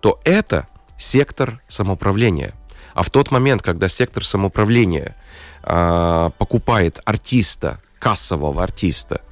[0.00, 2.52] то это сектор самоуправления.
[2.94, 5.14] А в тот момент, когда сектор самоуправления
[5.62, 9.22] э, покупает артиста, кассового артиста,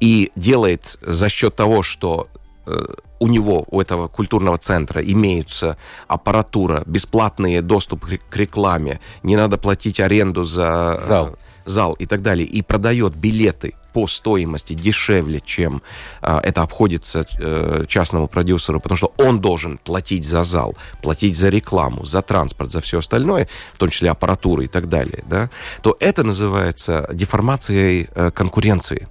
[0.00, 2.28] и делает за счет того, что
[2.66, 2.76] э,
[3.18, 10.00] у него, у этого культурного центра имеются аппаратура, бесплатный доступ к рекламе, не надо платить
[10.00, 15.80] аренду за зал, зал и так далее, и продает билеты по стоимости дешевле, чем
[16.20, 21.48] а, это обходится э, частному продюсеру, потому что он должен платить за зал, платить за
[21.48, 25.48] рекламу, за транспорт, за все остальное, в том числе аппаратуру и так далее, да,
[25.80, 29.08] то это называется деформацией э, конкуренции.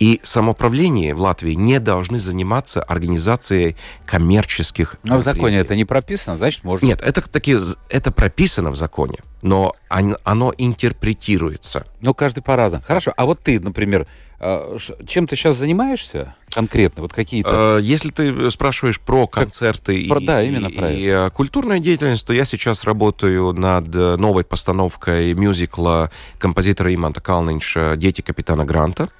[0.00, 6.38] И самоуправление в Латвии не должны заниматься организацией коммерческих Но в законе это не прописано,
[6.38, 6.86] значит, можно...
[6.86, 7.54] Нет, это, таки,
[7.90, 11.86] это прописано в законе, но оно интерпретируется.
[12.00, 12.82] Ну, каждый по-разному.
[12.86, 14.06] Хорошо, а вот ты, например,
[14.38, 17.02] э, чем ты сейчас занимаешься конкретно?
[17.02, 17.76] Вот какие-то...
[17.78, 20.22] Э, если ты спрашиваешь про концерты как...
[20.22, 26.10] и, да, именно и, и культурную деятельность, то я сейчас работаю над новой постановкой мюзикла
[26.38, 29.10] композитора Иманта Калнинша «Дети капитана Гранта».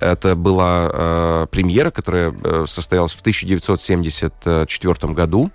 [0.00, 5.50] Это была э, премьера, которая э, состоялась в 1974 году.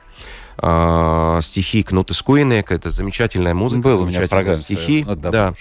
[0.59, 2.73] Э, стихи Кнута Скуинека.
[2.73, 5.03] Это замечательная музыка, Был замечательные стихи.
[5.07, 5.53] Ну, да.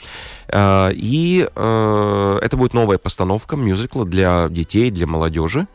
[0.49, 5.67] Э, и э, это будет новая постановка мюзикла для детей, для молодежи.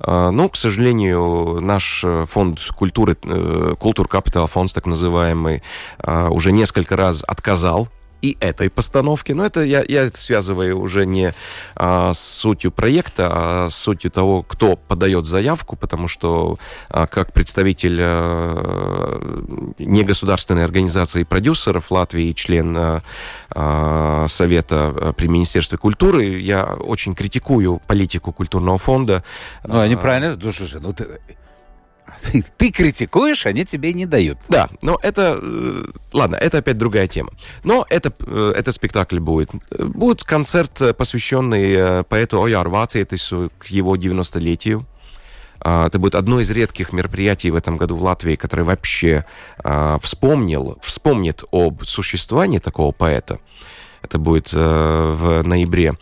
[0.00, 5.62] Э, ну, к сожалению, наш фонд культуры, э, Культур Капитал, фонд так называемый,
[5.98, 7.88] э, уже несколько раз отказал
[8.22, 9.32] и этой постановки.
[9.32, 11.32] Но это я, я это связываю уже не
[11.74, 17.32] а, с сутью проекта, а с сутью того, кто подает заявку, потому что а, как
[17.32, 23.02] представитель а, негосударственной организации продюсеров Латвии и член а,
[23.50, 29.22] а Совета при Министерстве культуры, я очень критикую политику культурного фонда.
[29.64, 31.06] Ну, они правильно, ну, слушай, ну ты
[32.56, 34.38] ты, критикуешь, они тебе не дают.
[34.48, 35.40] Да, но это...
[35.42, 37.30] Э, ладно, это опять другая тема.
[37.64, 39.50] Но это, э, этот спектакль будет.
[39.70, 44.86] Будет концерт, э, посвященный поэту Ояр Вацетису к его 90-летию.
[45.60, 49.24] А, это будет одно из редких мероприятий в этом году в Латвии, которое вообще
[49.58, 53.40] а, вспомнил, вспомнит об существовании такого поэта.
[54.02, 55.94] Это будет в ноябре.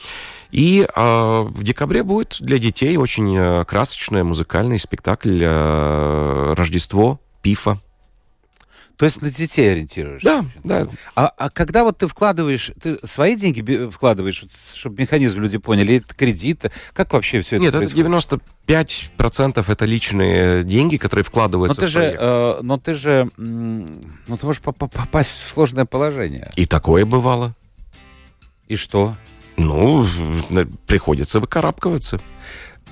[0.54, 7.80] И э, в декабре будет для детей очень э, красочный музыкальный спектакль э, «Рождество Пифа».
[8.96, 10.44] То есть на детей ориентируешься?
[10.62, 10.86] Да, да.
[11.16, 14.44] А, а когда вот ты вкладываешь, ты свои деньги вкладываешь,
[14.76, 16.70] чтобы механизм люди поняли, это кредиты?
[16.92, 18.06] Как вообще все это Нет, происходит?
[18.68, 18.86] это
[19.28, 24.36] 95% это личные деньги, которые вкладываются но ты в же, э, Но ты же, ну
[24.38, 26.52] ты можешь попасть в сложное положение.
[26.54, 27.56] И такое бывало.
[28.68, 29.16] И что?
[29.56, 30.06] Ну,
[30.86, 32.20] приходится выкарабкиваться.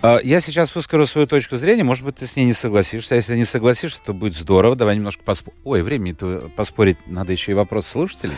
[0.03, 3.15] А, я сейчас выскажу свою точку зрения, может быть, ты с ней не согласишься.
[3.15, 4.75] А если не согласишься, то будет здорово.
[4.75, 5.59] Давай немножко поспорим.
[5.65, 8.37] Ой, времени-то поспорить надо еще и вопрос слушателей.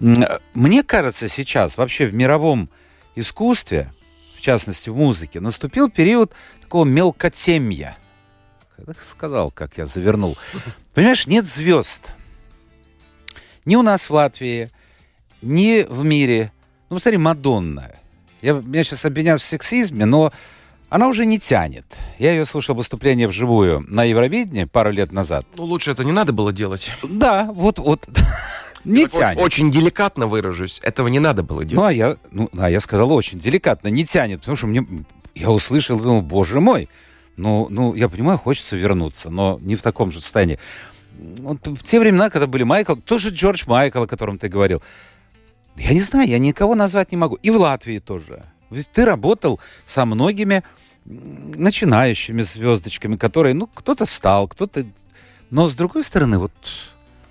[0.00, 2.68] Мне кажется, сейчас вообще в мировом
[3.14, 3.92] искусстве,
[4.36, 6.32] в частности в музыке, наступил период
[6.62, 7.96] такого мелкотемья.
[9.08, 10.36] Сказал, как я завернул.
[10.94, 12.12] Понимаешь, нет звезд.
[13.64, 14.70] Ни у нас в Латвии,
[15.42, 16.52] ни в мире–
[16.90, 17.90] ну, посмотри, Мадонна.
[18.42, 20.32] Я, меня сейчас обвинят в сексизме, но
[20.90, 21.86] она уже не тянет.
[22.18, 25.46] Я ее слушал выступление вживую на Евровидении пару лет назад.
[25.56, 26.90] Ну, лучше это не надо было делать.
[27.02, 28.08] Да, вот, вот.
[28.84, 29.42] Не тянет.
[29.42, 30.78] Очень деликатно выражусь.
[30.82, 31.76] Этого не надо было делать.
[31.76, 33.88] Ну, а я, ну, а я сказал очень деликатно.
[33.88, 34.86] Не тянет, потому что мне...
[35.34, 36.90] Я услышал, думал, боже мой.
[37.36, 40.58] Ну, ну, я понимаю, хочется вернуться, но не в таком же состоянии.
[41.18, 44.82] Вот в те времена, когда были Майкл, тоже Джордж Майкл, о котором ты говорил,
[45.76, 47.36] я не знаю, я никого назвать не могу.
[47.36, 48.44] И в Латвии тоже.
[48.70, 50.62] Ведь ты работал со многими
[51.04, 54.86] начинающими звездочками, которые, ну, кто-то стал, кто-то...
[55.50, 56.52] Но с другой стороны, вот,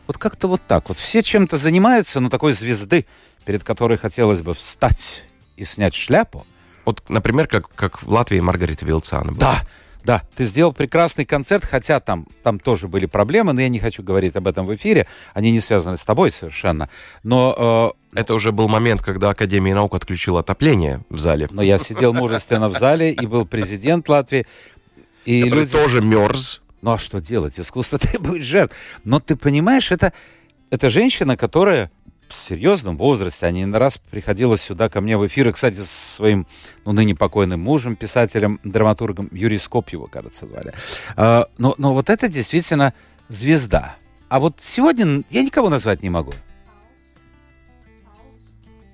[0.08, 0.99] вот как-то вот так вот.
[0.99, 3.06] Все чем-то занимаются, но такой звезды,
[3.45, 5.23] перед которой хотелось бы встать
[5.58, 6.45] и снять шляпу.
[6.86, 9.39] Вот, например, как, как в Латвии Маргарита Вилцана была.
[9.39, 9.67] Да,
[10.03, 14.03] да, ты сделал прекрасный концерт, хотя там, там тоже были проблемы, но я не хочу
[14.03, 15.08] говорить об этом в эфире.
[15.34, 16.89] Они не связаны с тобой совершенно.
[17.23, 21.47] Но э, это уже был момент, когда Академия наук отключила отопление в зале.
[21.52, 24.45] Но я сидел мужественно в зале, и был президент Латвии.
[25.26, 25.71] И люди...
[25.71, 26.62] тоже мерз.
[26.82, 27.60] Ну а что делать?
[27.60, 28.76] Искусство требует жертв.
[29.04, 30.13] Но ты понимаешь, это,
[30.69, 31.91] это женщина, которая
[32.28, 35.76] в серьезном возрасте, а не на раз приходила сюда ко мне в эфир, и, кстати,
[35.76, 36.47] со своим,
[36.84, 40.73] ну, ныне покойным мужем, писателем, драматургом, Юрий Скоп его, кажется, звали.
[41.15, 42.93] А, но, но вот это действительно
[43.30, 43.95] звезда.
[44.30, 46.34] А вот сегодня я никого назвать не могу.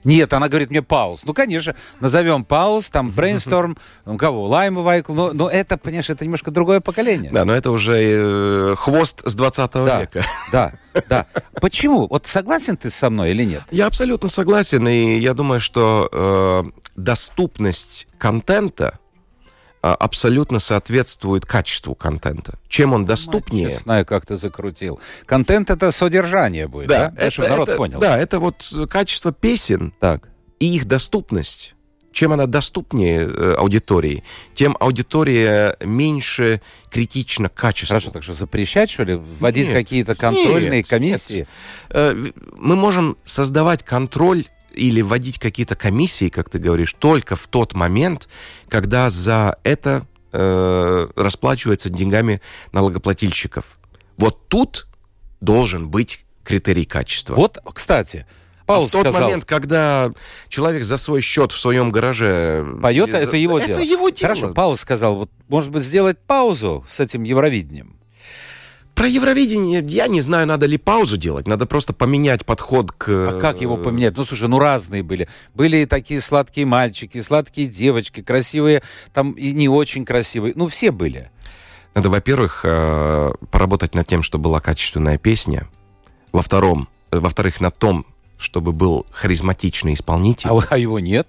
[0.04, 1.26] Нет, она говорит мне пауз.
[1.26, 3.78] Ну, конечно, назовем пауз, там, брейнсторм,
[4.18, 7.32] кого, Лайма Вайкл, но, но это, понимаешь, это немножко другое поколение.
[7.32, 10.26] Да, но это уже э, хвост с 20 да, века.
[10.52, 10.74] Да,
[11.10, 11.26] да.
[11.62, 12.08] Почему?
[12.08, 13.64] Вот согласен ты со мной или нет?
[13.72, 19.00] Я абсолютно согласен, и я думаю, что э, доступность контента
[19.82, 22.60] абсолютно соответствует качеству контента.
[22.68, 23.70] Чем он доступнее...
[23.72, 25.00] Я знаю, как ты закрутил.
[25.26, 27.10] Контент— это содержание будет, да?
[27.10, 27.22] да?
[27.22, 28.00] Это, Чтобы народ это, понял.
[28.00, 30.30] Да, это вот качество песен так.
[30.60, 31.76] и их доступность.
[32.12, 34.24] чем она доступнее э, аудитории,
[34.54, 36.62] тем аудитория меньше
[36.92, 37.94] критична к качеству.
[37.94, 41.48] Хорошо, так что запрещать, что ли, вводить Нет, какие-то контрольные нет, комиссии?
[41.90, 47.48] Э, в- Мы можем создавать контроль или вводить какие-то комиссии, как ты говоришь, только в
[47.48, 48.30] тот момент,
[48.68, 52.42] когда за это э, расплачивается деньгами
[52.72, 53.78] налогоплательщиков.
[54.18, 54.88] Вот тут
[55.42, 57.36] должен быть критерий качества.
[57.36, 58.26] Вот, кстати,
[58.62, 60.12] А Павел в тот сказал, момент, когда
[60.48, 62.66] человек за свой счет в своем гараже...
[62.82, 63.80] поет, из- это его это дело.
[63.80, 64.34] его дело.
[64.34, 67.99] Хорошо, Павел сказал, вот, может быть, сделать паузу с этим Евровидением.
[69.00, 71.48] Про Евровидение я не знаю, надо ли паузу делать.
[71.48, 73.08] Надо просто поменять подход к...
[73.08, 74.18] А как его поменять?
[74.18, 75.30] Ну, слушай, ну разные были.
[75.54, 78.84] Были и такие сладкие мальчики, сладкие девочки, красивые,
[79.14, 80.52] там и не очень красивые.
[80.58, 81.32] Ну, все были.
[81.96, 85.70] Надо, во-первых, э, поработать над тем, чтобы была качественная песня.
[86.34, 88.06] Во втором, э, во-вторых, на том,
[88.38, 90.50] чтобы был харизматичный исполнитель.
[90.50, 91.26] А, а его нет.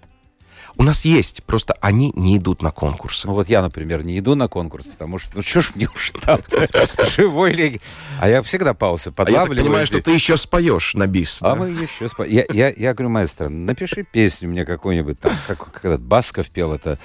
[0.77, 3.27] У нас есть, просто они не идут на конкурсы.
[3.27, 6.13] Ну, вот я, например, не иду на конкурс, потому что, ну, что ж мне уж
[6.23, 6.41] там
[7.17, 7.81] живой ли...
[8.21, 11.39] А я всегда паузы А я подлавливаю понимаю, что ты еще споешь на бис.
[11.43, 12.07] А мы еще...
[12.07, 16.73] спо- Я, я, я говорю, маэстро, напиши песню мне какую-нибудь там, как, этот Басков пел
[16.73, 16.99] это,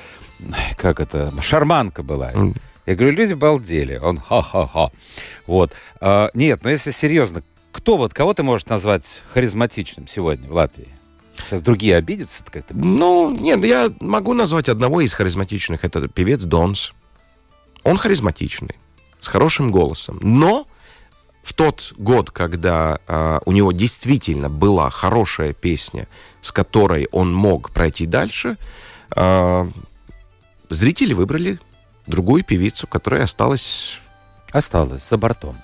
[0.77, 2.31] как это, шарманка была.
[2.85, 3.97] Я говорю, люди балдели.
[3.97, 4.91] Он ха-ха-ха.
[5.47, 5.73] Вот.
[5.99, 7.41] А, нет, но если серьезно,
[7.71, 10.87] кто вот, кого ты можешь назвать харизматичным сегодня в Латвии?
[11.47, 12.73] Сейчас другие обидятся как-то.
[12.75, 15.83] Ну, нет, я могу назвать одного из харизматичных.
[15.83, 16.93] Это певец Донс.
[17.83, 18.75] Он харизматичный,
[19.19, 20.19] с хорошим голосом.
[20.21, 20.67] Но
[21.43, 26.07] в тот год, когда а, у него действительно была хорошая песня,
[26.41, 28.57] с которой он мог пройти дальше,
[29.11, 29.69] а,
[30.69, 31.59] зрители выбрали
[32.07, 34.01] другую певицу, которая осталась
[34.51, 35.57] Осталось за бортом.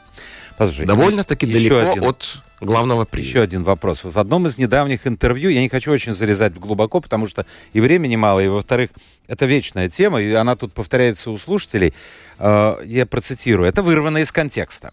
[0.58, 2.04] Послушай, довольно-таки далеко один.
[2.04, 3.28] от главного приза.
[3.28, 4.04] Еще один вопрос.
[4.04, 7.82] Вот в одном из недавних интервью, я не хочу очень залезать глубоко, потому что и
[7.82, 8.92] времени мало, и, во-вторых,
[9.28, 11.94] это вечная тема, и она тут повторяется у слушателей.
[12.40, 13.68] Э, Я процитирую.
[13.68, 14.92] Это вырвано из контекста.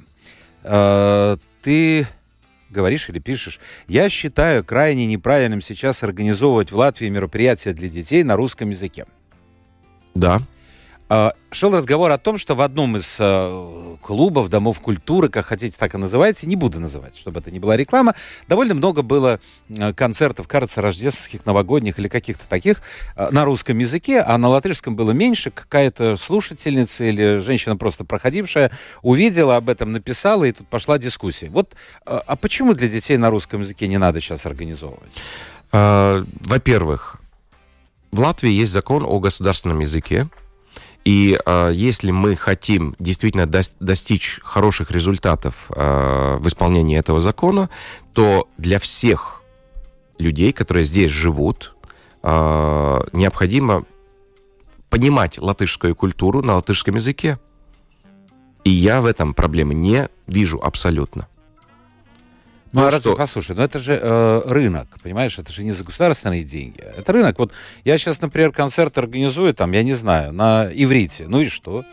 [0.65, 2.07] Э, Ты
[2.71, 8.37] говоришь или пишешь, я считаю крайне неправильным сейчас организовывать в Латвии мероприятия для детей на
[8.37, 9.07] русском языке.
[10.15, 10.43] Да.
[11.09, 15.75] А, Шел разговор о том, что в одном из э, клубов, домов культуры, как хотите,
[15.79, 18.15] так и называйте, не буду называть, чтобы это не была реклама,
[18.49, 19.41] довольно много было
[19.71, 22.83] э, концертов, кажется, рождественских, новогодних или каких-то таких
[23.17, 25.51] э, на русском языке, а на латышском было меньше.
[25.51, 31.49] Какая-то слушательница или женщина просто проходившая увидела об этом, написала, и тут пошла дискуссия.
[31.49, 31.73] Вот,
[32.05, 35.13] а почему для детей на русском языке не надо сейчас организовывать?
[35.73, 37.17] А, Во-первых,
[38.11, 40.29] в Латвии есть закон о государственном языке.
[41.09, 47.71] И а, если мы хотим действительно дос- достичь хороших результатов а, в исполнении этого закона,
[48.13, 49.43] то для всех
[50.19, 51.75] людей, которые здесь живут,
[52.23, 53.85] а, необходимо
[54.91, 57.39] понимать латышскую культуру на латышском языке.
[58.65, 61.27] И я в этом проблемы не вижу абсолютно.
[62.73, 63.17] Ну, Ну а разве, что?
[63.17, 66.81] послушай, ну это же э, рынок, понимаешь, это же не за государственные деньги.
[66.81, 67.39] Это рынок.
[67.39, 67.53] Вот
[67.85, 71.27] я сейчас, например, концерт организую там, я не знаю, на иврите.
[71.29, 71.85] Ну и что?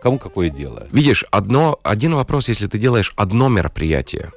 [0.00, 0.88] Кому какое дело?
[0.90, 4.32] Видишь, одно, один вопрос, если ты делаешь одно мероприятие,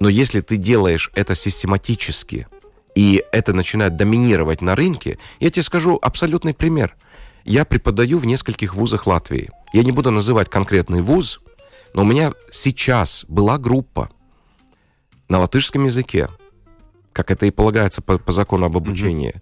[0.00, 2.46] но если ты делаешь это систематически,
[2.94, 6.94] и это начинает доминировать на рынке, я тебе скажу абсолютный пример.
[7.44, 9.50] Я преподаю в нескольких вузах Латвии.
[9.72, 11.40] Я не буду называть конкретный вуз,
[11.94, 14.10] но у меня сейчас была группа
[15.32, 16.28] на латышском языке,
[17.14, 19.40] как это и полагается по, по закону об обучении,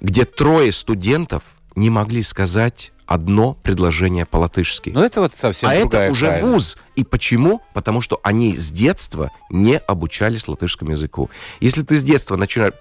[0.00, 1.42] где трое студентов
[1.76, 4.90] не могли сказать одно предложение по-латышски.
[4.90, 6.52] Ну это вот совсем А это уже крайность.
[6.52, 6.78] вуз.
[6.96, 7.60] И почему?
[7.74, 11.28] Потому что они с детства не обучались латышскому языку.
[11.60, 12.72] Если ты с детства начинаешь...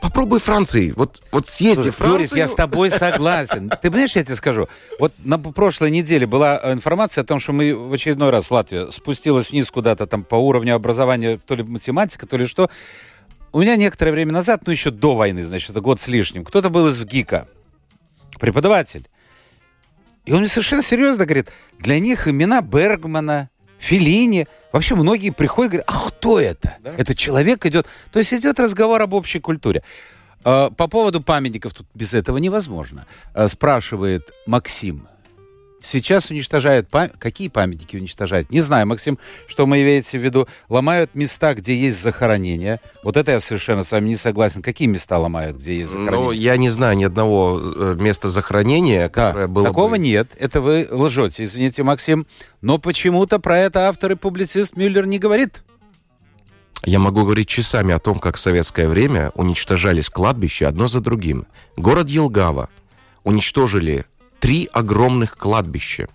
[0.00, 0.92] по- Попробуй Франции.
[0.96, 2.18] Вот, вот съезди Слушай, Францию.
[2.18, 3.68] Юрис, я с тобой согласен.
[3.82, 4.68] Ты понимаешь, я тебе скажу?
[4.98, 8.90] Вот на прошлой неделе была э, информация о том, что мы в очередной раз Латвия
[8.90, 12.70] спустилась вниз куда-то там по уровню образования, то ли математика, то ли что.
[13.52, 16.68] У меня некоторое время назад, ну еще до войны, значит, это год с лишним, кто-то
[16.68, 17.48] был из ВГИКа,
[18.38, 19.08] преподаватель.
[20.26, 25.76] И он мне совершенно серьезно говорит, для них имена Бергмана, Филини, вообще многие приходят и
[25.76, 26.76] говорят, а кто это?
[26.80, 26.94] Да.
[26.96, 27.86] Это человек идет.
[28.12, 29.82] То есть идет разговор об общей культуре.
[30.44, 33.06] А, По поводу памятников тут без этого невозможно.
[33.34, 35.08] А, Спрашивает Максим.
[35.80, 36.88] Сейчас уничтожают...
[36.90, 38.50] пам- Какие памятники уничтожают?
[38.50, 40.48] Не знаю, Максим, что вы имеете в виду.
[40.68, 42.80] Ломают места, где есть захоронения.
[43.04, 44.60] Вот это я совершенно с вами не согласен.
[44.60, 46.24] Какие места ломают, где есть захоронения?
[46.24, 49.98] Ну, я не знаю ни одного э, места захоронения, Да, которое было такого бы...
[49.98, 50.32] нет.
[50.38, 52.26] Это вы лжете, извините, Максим.
[52.60, 55.62] Но почему-то про это автор и публицист Мюллер не говорит.
[56.84, 61.46] Я могу говорить часами о том, как в советское время уничтожались кладбища одно за другим.
[61.76, 62.68] Город Елгава
[63.24, 64.06] уничтожили
[64.40, 66.08] три огромных кладбища.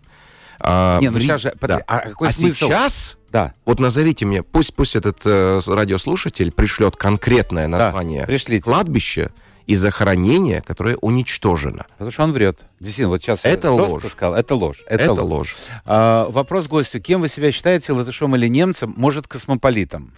[0.59, 1.81] А, Не, ну сейчас же, да.
[1.87, 2.67] а какой а смысл?
[2.67, 3.53] сейчас, да.
[3.65, 8.63] вот назовите мне, пусть, пусть этот э, радиослушатель пришлет конкретное название да, пришлите.
[8.63, 9.31] кладбища
[9.67, 11.85] и захоронения, которое уничтожено.
[11.91, 12.65] Потому что он врет.
[12.79, 14.03] Действительно, вот сейчас это ложь.
[14.09, 14.83] сказал, это ложь.
[14.87, 15.25] Это, это ложь.
[15.25, 15.55] ложь.
[15.85, 17.01] А, вопрос гостю.
[17.01, 18.93] Кем вы себя считаете, латышом или немцем?
[18.97, 20.11] Может, космополитом?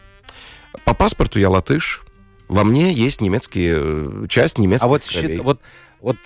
[0.83, 2.03] По паспорту я латыш.
[2.47, 5.61] Во мне есть немецкие, э, часть немецких А вот, счит, вот
[6.05, 6.17] вот,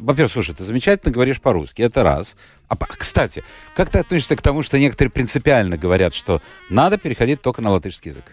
[0.00, 2.34] во-первых, слушай, ты замечательно говоришь по-русски, это раз.
[2.66, 3.44] А, кстати,
[3.76, 8.10] как ты относишься к тому, что некоторые принципиально говорят, что надо переходить только на латышский
[8.10, 8.24] язык?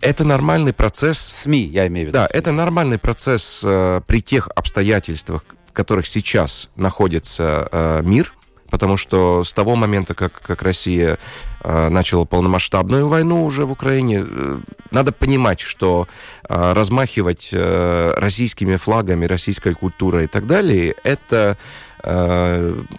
[0.00, 1.18] Это нормальный процесс.
[1.18, 2.14] СМИ, я имею в виду.
[2.14, 8.32] Да, это нормальный процесс э, при тех обстоятельствах, в которых сейчас находится э, мир,
[8.70, 11.18] потому что с того момента, как, как Россия
[11.62, 14.58] э, начала полномасштабную войну уже в Украине, э,
[14.90, 16.08] надо понимать, что
[16.48, 21.56] э, размахивать российскими флагами, российской культурой и так далее, это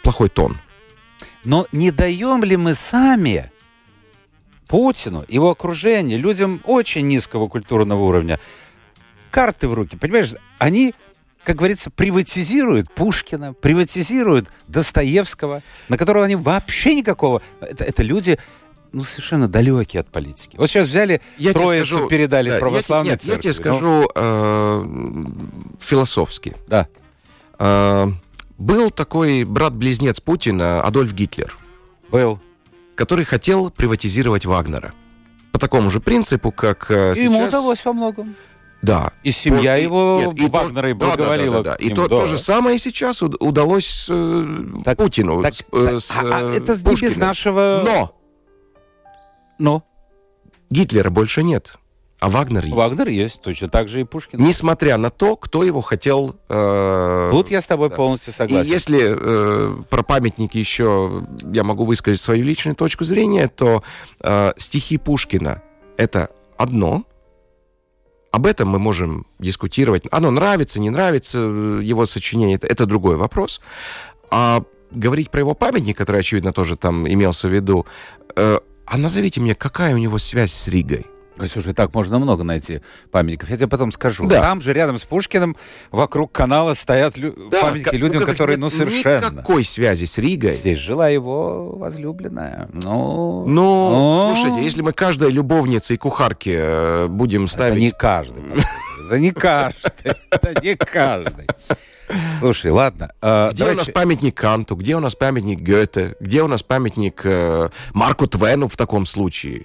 [0.01, 0.57] плохой тон.
[1.43, 3.51] Но не даем ли мы сами
[4.67, 8.39] Путину, его окружению, людям очень низкого культурного уровня,
[9.29, 9.97] карты в руки?
[9.97, 10.93] Понимаешь, они
[11.43, 17.41] как говорится, приватизируют Пушкина, приватизируют Достоевского, на которого они вообще никакого...
[17.59, 18.39] Это, это люди,
[18.91, 20.55] ну, совершенно далекие от политики.
[20.57, 23.35] Вот сейчас взяли я Троицу, скажу, передали да, православной я, нет, церкви.
[23.35, 24.11] Я тебе скажу но...
[24.15, 24.85] э,
[25.79, 26.55] философски.
[26.67, 26.87] Да.
[27.59, 28.07] Э,
[28.57, 31.57] был такой брат-близнец Путина, Адольф Гитлер.
[32.09, 32.39] Был.
[32.95, 34.93] Который хотел приватизировать Вагнера.
[35.51, 37.23] По такому же принципу, как э, сейчас...
[37.23, 38.35] Ему удалось во многом.
[38.83, 39.13] Да.
[39.23, 41.63] И семья и, его нет, и Вагнера и благоволила.
[41.63, 41.85] Да, да, да, да.
[41.85, 42.19] И то, да.
[42.19, 46.77] то же самое сейчас удалось э, так, Путину так, с, так, с а, а это
[46.77, 47.13] Пушкиным.
[47.13, 47.81] без нашего...
[47.85, 48.15] Но!
[49.57, 49.83] Но?
[50.69, 51.75] Гитлера больше нет.
[52.19, 52.75] А Вагнер есть.
[52.75, 54.41] Вагнер есть, точно так же и Пушкин.
[54.41, 56.35] Несмотря на то, кто его хотел...
[56.49, 57.95] Э, Тут я с тобой да.
[57.95, 58.69] полностью согласен.
[58.69, 63.81] И если э, про памятники еще я могу высказать свою личную точку зрения, то
[64.19, 65.61] э, стихи Пушкина—
[65.97, 67.03] это одно,
[68.33, 70.05] об этом мы можем дискутировать.
[70.11, 73.61] Оно нравится, не нравится, э, его сочинение, это, это другой вопрос.
[74.31, 77.85] А говорить про его памятник, который, очевидно, тоже там имелся в виду,
[78.35, 78.57] э,
[78.87, 81.05] а назовите мне, какая у него связь с Ригой?
[81.51, 82.81] Слушай, так можно много найти
[83.11, 83.49] памятников.
[83.49, 84.27] Я тебе потом скажу.
[84.27, 84.41] Да.
[84.41, 85.55] Там же рядом с Пушкиным
[85.91, 89.31] вокруг канала стоят лю- да, памятники людям, ну, которые, ну, совершенно...
[89.31, 90.53] Никакой связи с Ригой.
[90.53, 92.69] Здесь жила его возлюбленная.
[92.71, 94.35] Ну, ну, ну...
[94.35, 97.77] слушайте, если мы каждой любовнице и кухарке э, будем ставить...
[97.77, 98.43] Это не каждый.
[99.05, 99.91] Это не каждый.
[100.29, 101.47] Это не каждый.
[102.39, 103.11] Слушай, ладно.
[103.21, 103.81] Э, где давайте...
[103.81, 108.27] у нас памятник Канту, где у нас памятник Гёте, где у нас памятник э, Марку
[108.27, 109.63] Твену в таком случае?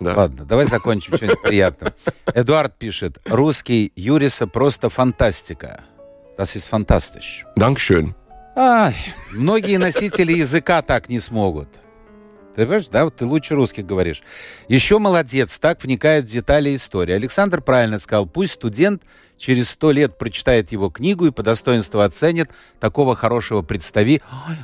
[0.00, 0.14] Да.
[0.16, 1.94] Ладно, давай закончим что-нибудь приятное.
[2.34, 5.82] Эдуард пишет, русский Юриса просто фантастика.
[6.38, 7.44] Das ist fantastisch.
[7.56, 8.14] Dankeschön.
[8.56, 8.96] Ай,
[9.32, 11.68] многие носители языка так не смогут.
[12.60, 14.22] Ты понимаешь, да, вот ты лучше русских говоришь.
[14.68, 17.14] Еще молодец, так вникает в детали истории.
[17.14, 19.02] Александр правильно сказал, пусть студент
[19.38, 24.20] через сто лет прочитает его книгу и по достоинству оценит такого хорошего представи...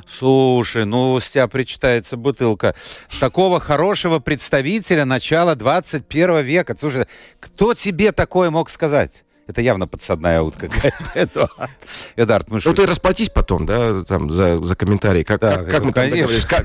[0.07, 2.75] Слушай, ну с тебя причитается бутылка.
[3.19, 6.75] Такого хорошего представителя начала 21 века.
[6.77, 7.07] Слушай,
[7.39, 9.23] кто тебе такое мог сказать?
[9.47, 11.49] Это явно подсадная утка какая-то.
[12.17, 12.69] Эдуард, ну что?
[12.69, 15.23] Ну ты расплатись потом, да, там, за, за комментарий.
[15.23, 16.09] Как, да, как, как мы там?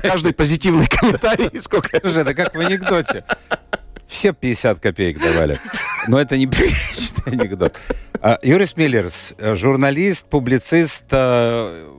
[0.01, 1.99] Каждый позитивный комментарий сколько?
[2.01, 3.23] Слушай, это как в анекдоте.
[4.07, 5.59] Все 50 копеек давали.
[6.07, 7.73] Но это не приличный анекдот.
[8.21, 11.89] А, Юрис Миллерс, э, журналист, публицист, э,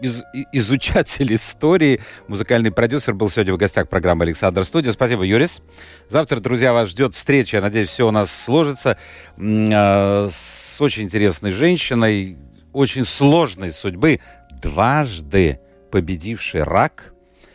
[0.00, 0.22] из,
[0.52, 4.92] изучатель истории, музыкальный продюсер, был сегодня в гостях программы «Александр Студия».
[4.92, 5.60] Спасибо, Юрис.
[6.08, 7.56] Завтра, друзья, вас ждет встреча.
[7.56, 8.98] Я надеюсь, все у нас сложится
[9.36, 12.36] э, с очень интересной женщиной,
[12.72, 14.18] очень сложной судьбы,
[14.62, 17.12] дважды победивший рак,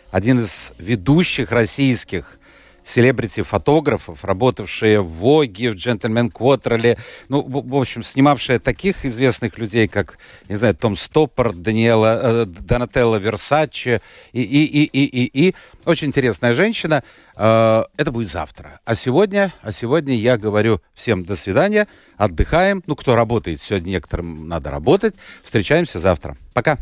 [0.09, 2.39] один из ведущих российских
[2.83, 6.97] селебрити-фотографов, работавшие в Воге, в Джентльмен Квотерле,
[7.29, 10.17] ну, в, в общем, снимавшие таких известных людей, как,
[10.49, 14.01] не знаю, Том Стоппорт, Даниэла, э, Донателло Версаче
[14.33, 15.55] и, и, и, и, и, и.
[15.85, 17.03] Очень интересная женщина.
[17.35, 18.79] Э, это будет завтра.
[18.85, 22.83] А сегодня, а сегодня я говорю всем до свидания, отдыхаем.
[22.87, 25.15] Ну, кто работает, сегодня некоторым надо работать.
[25.43, 26.37] Встречаемся завтра.
[26.53, 26.77] Пока.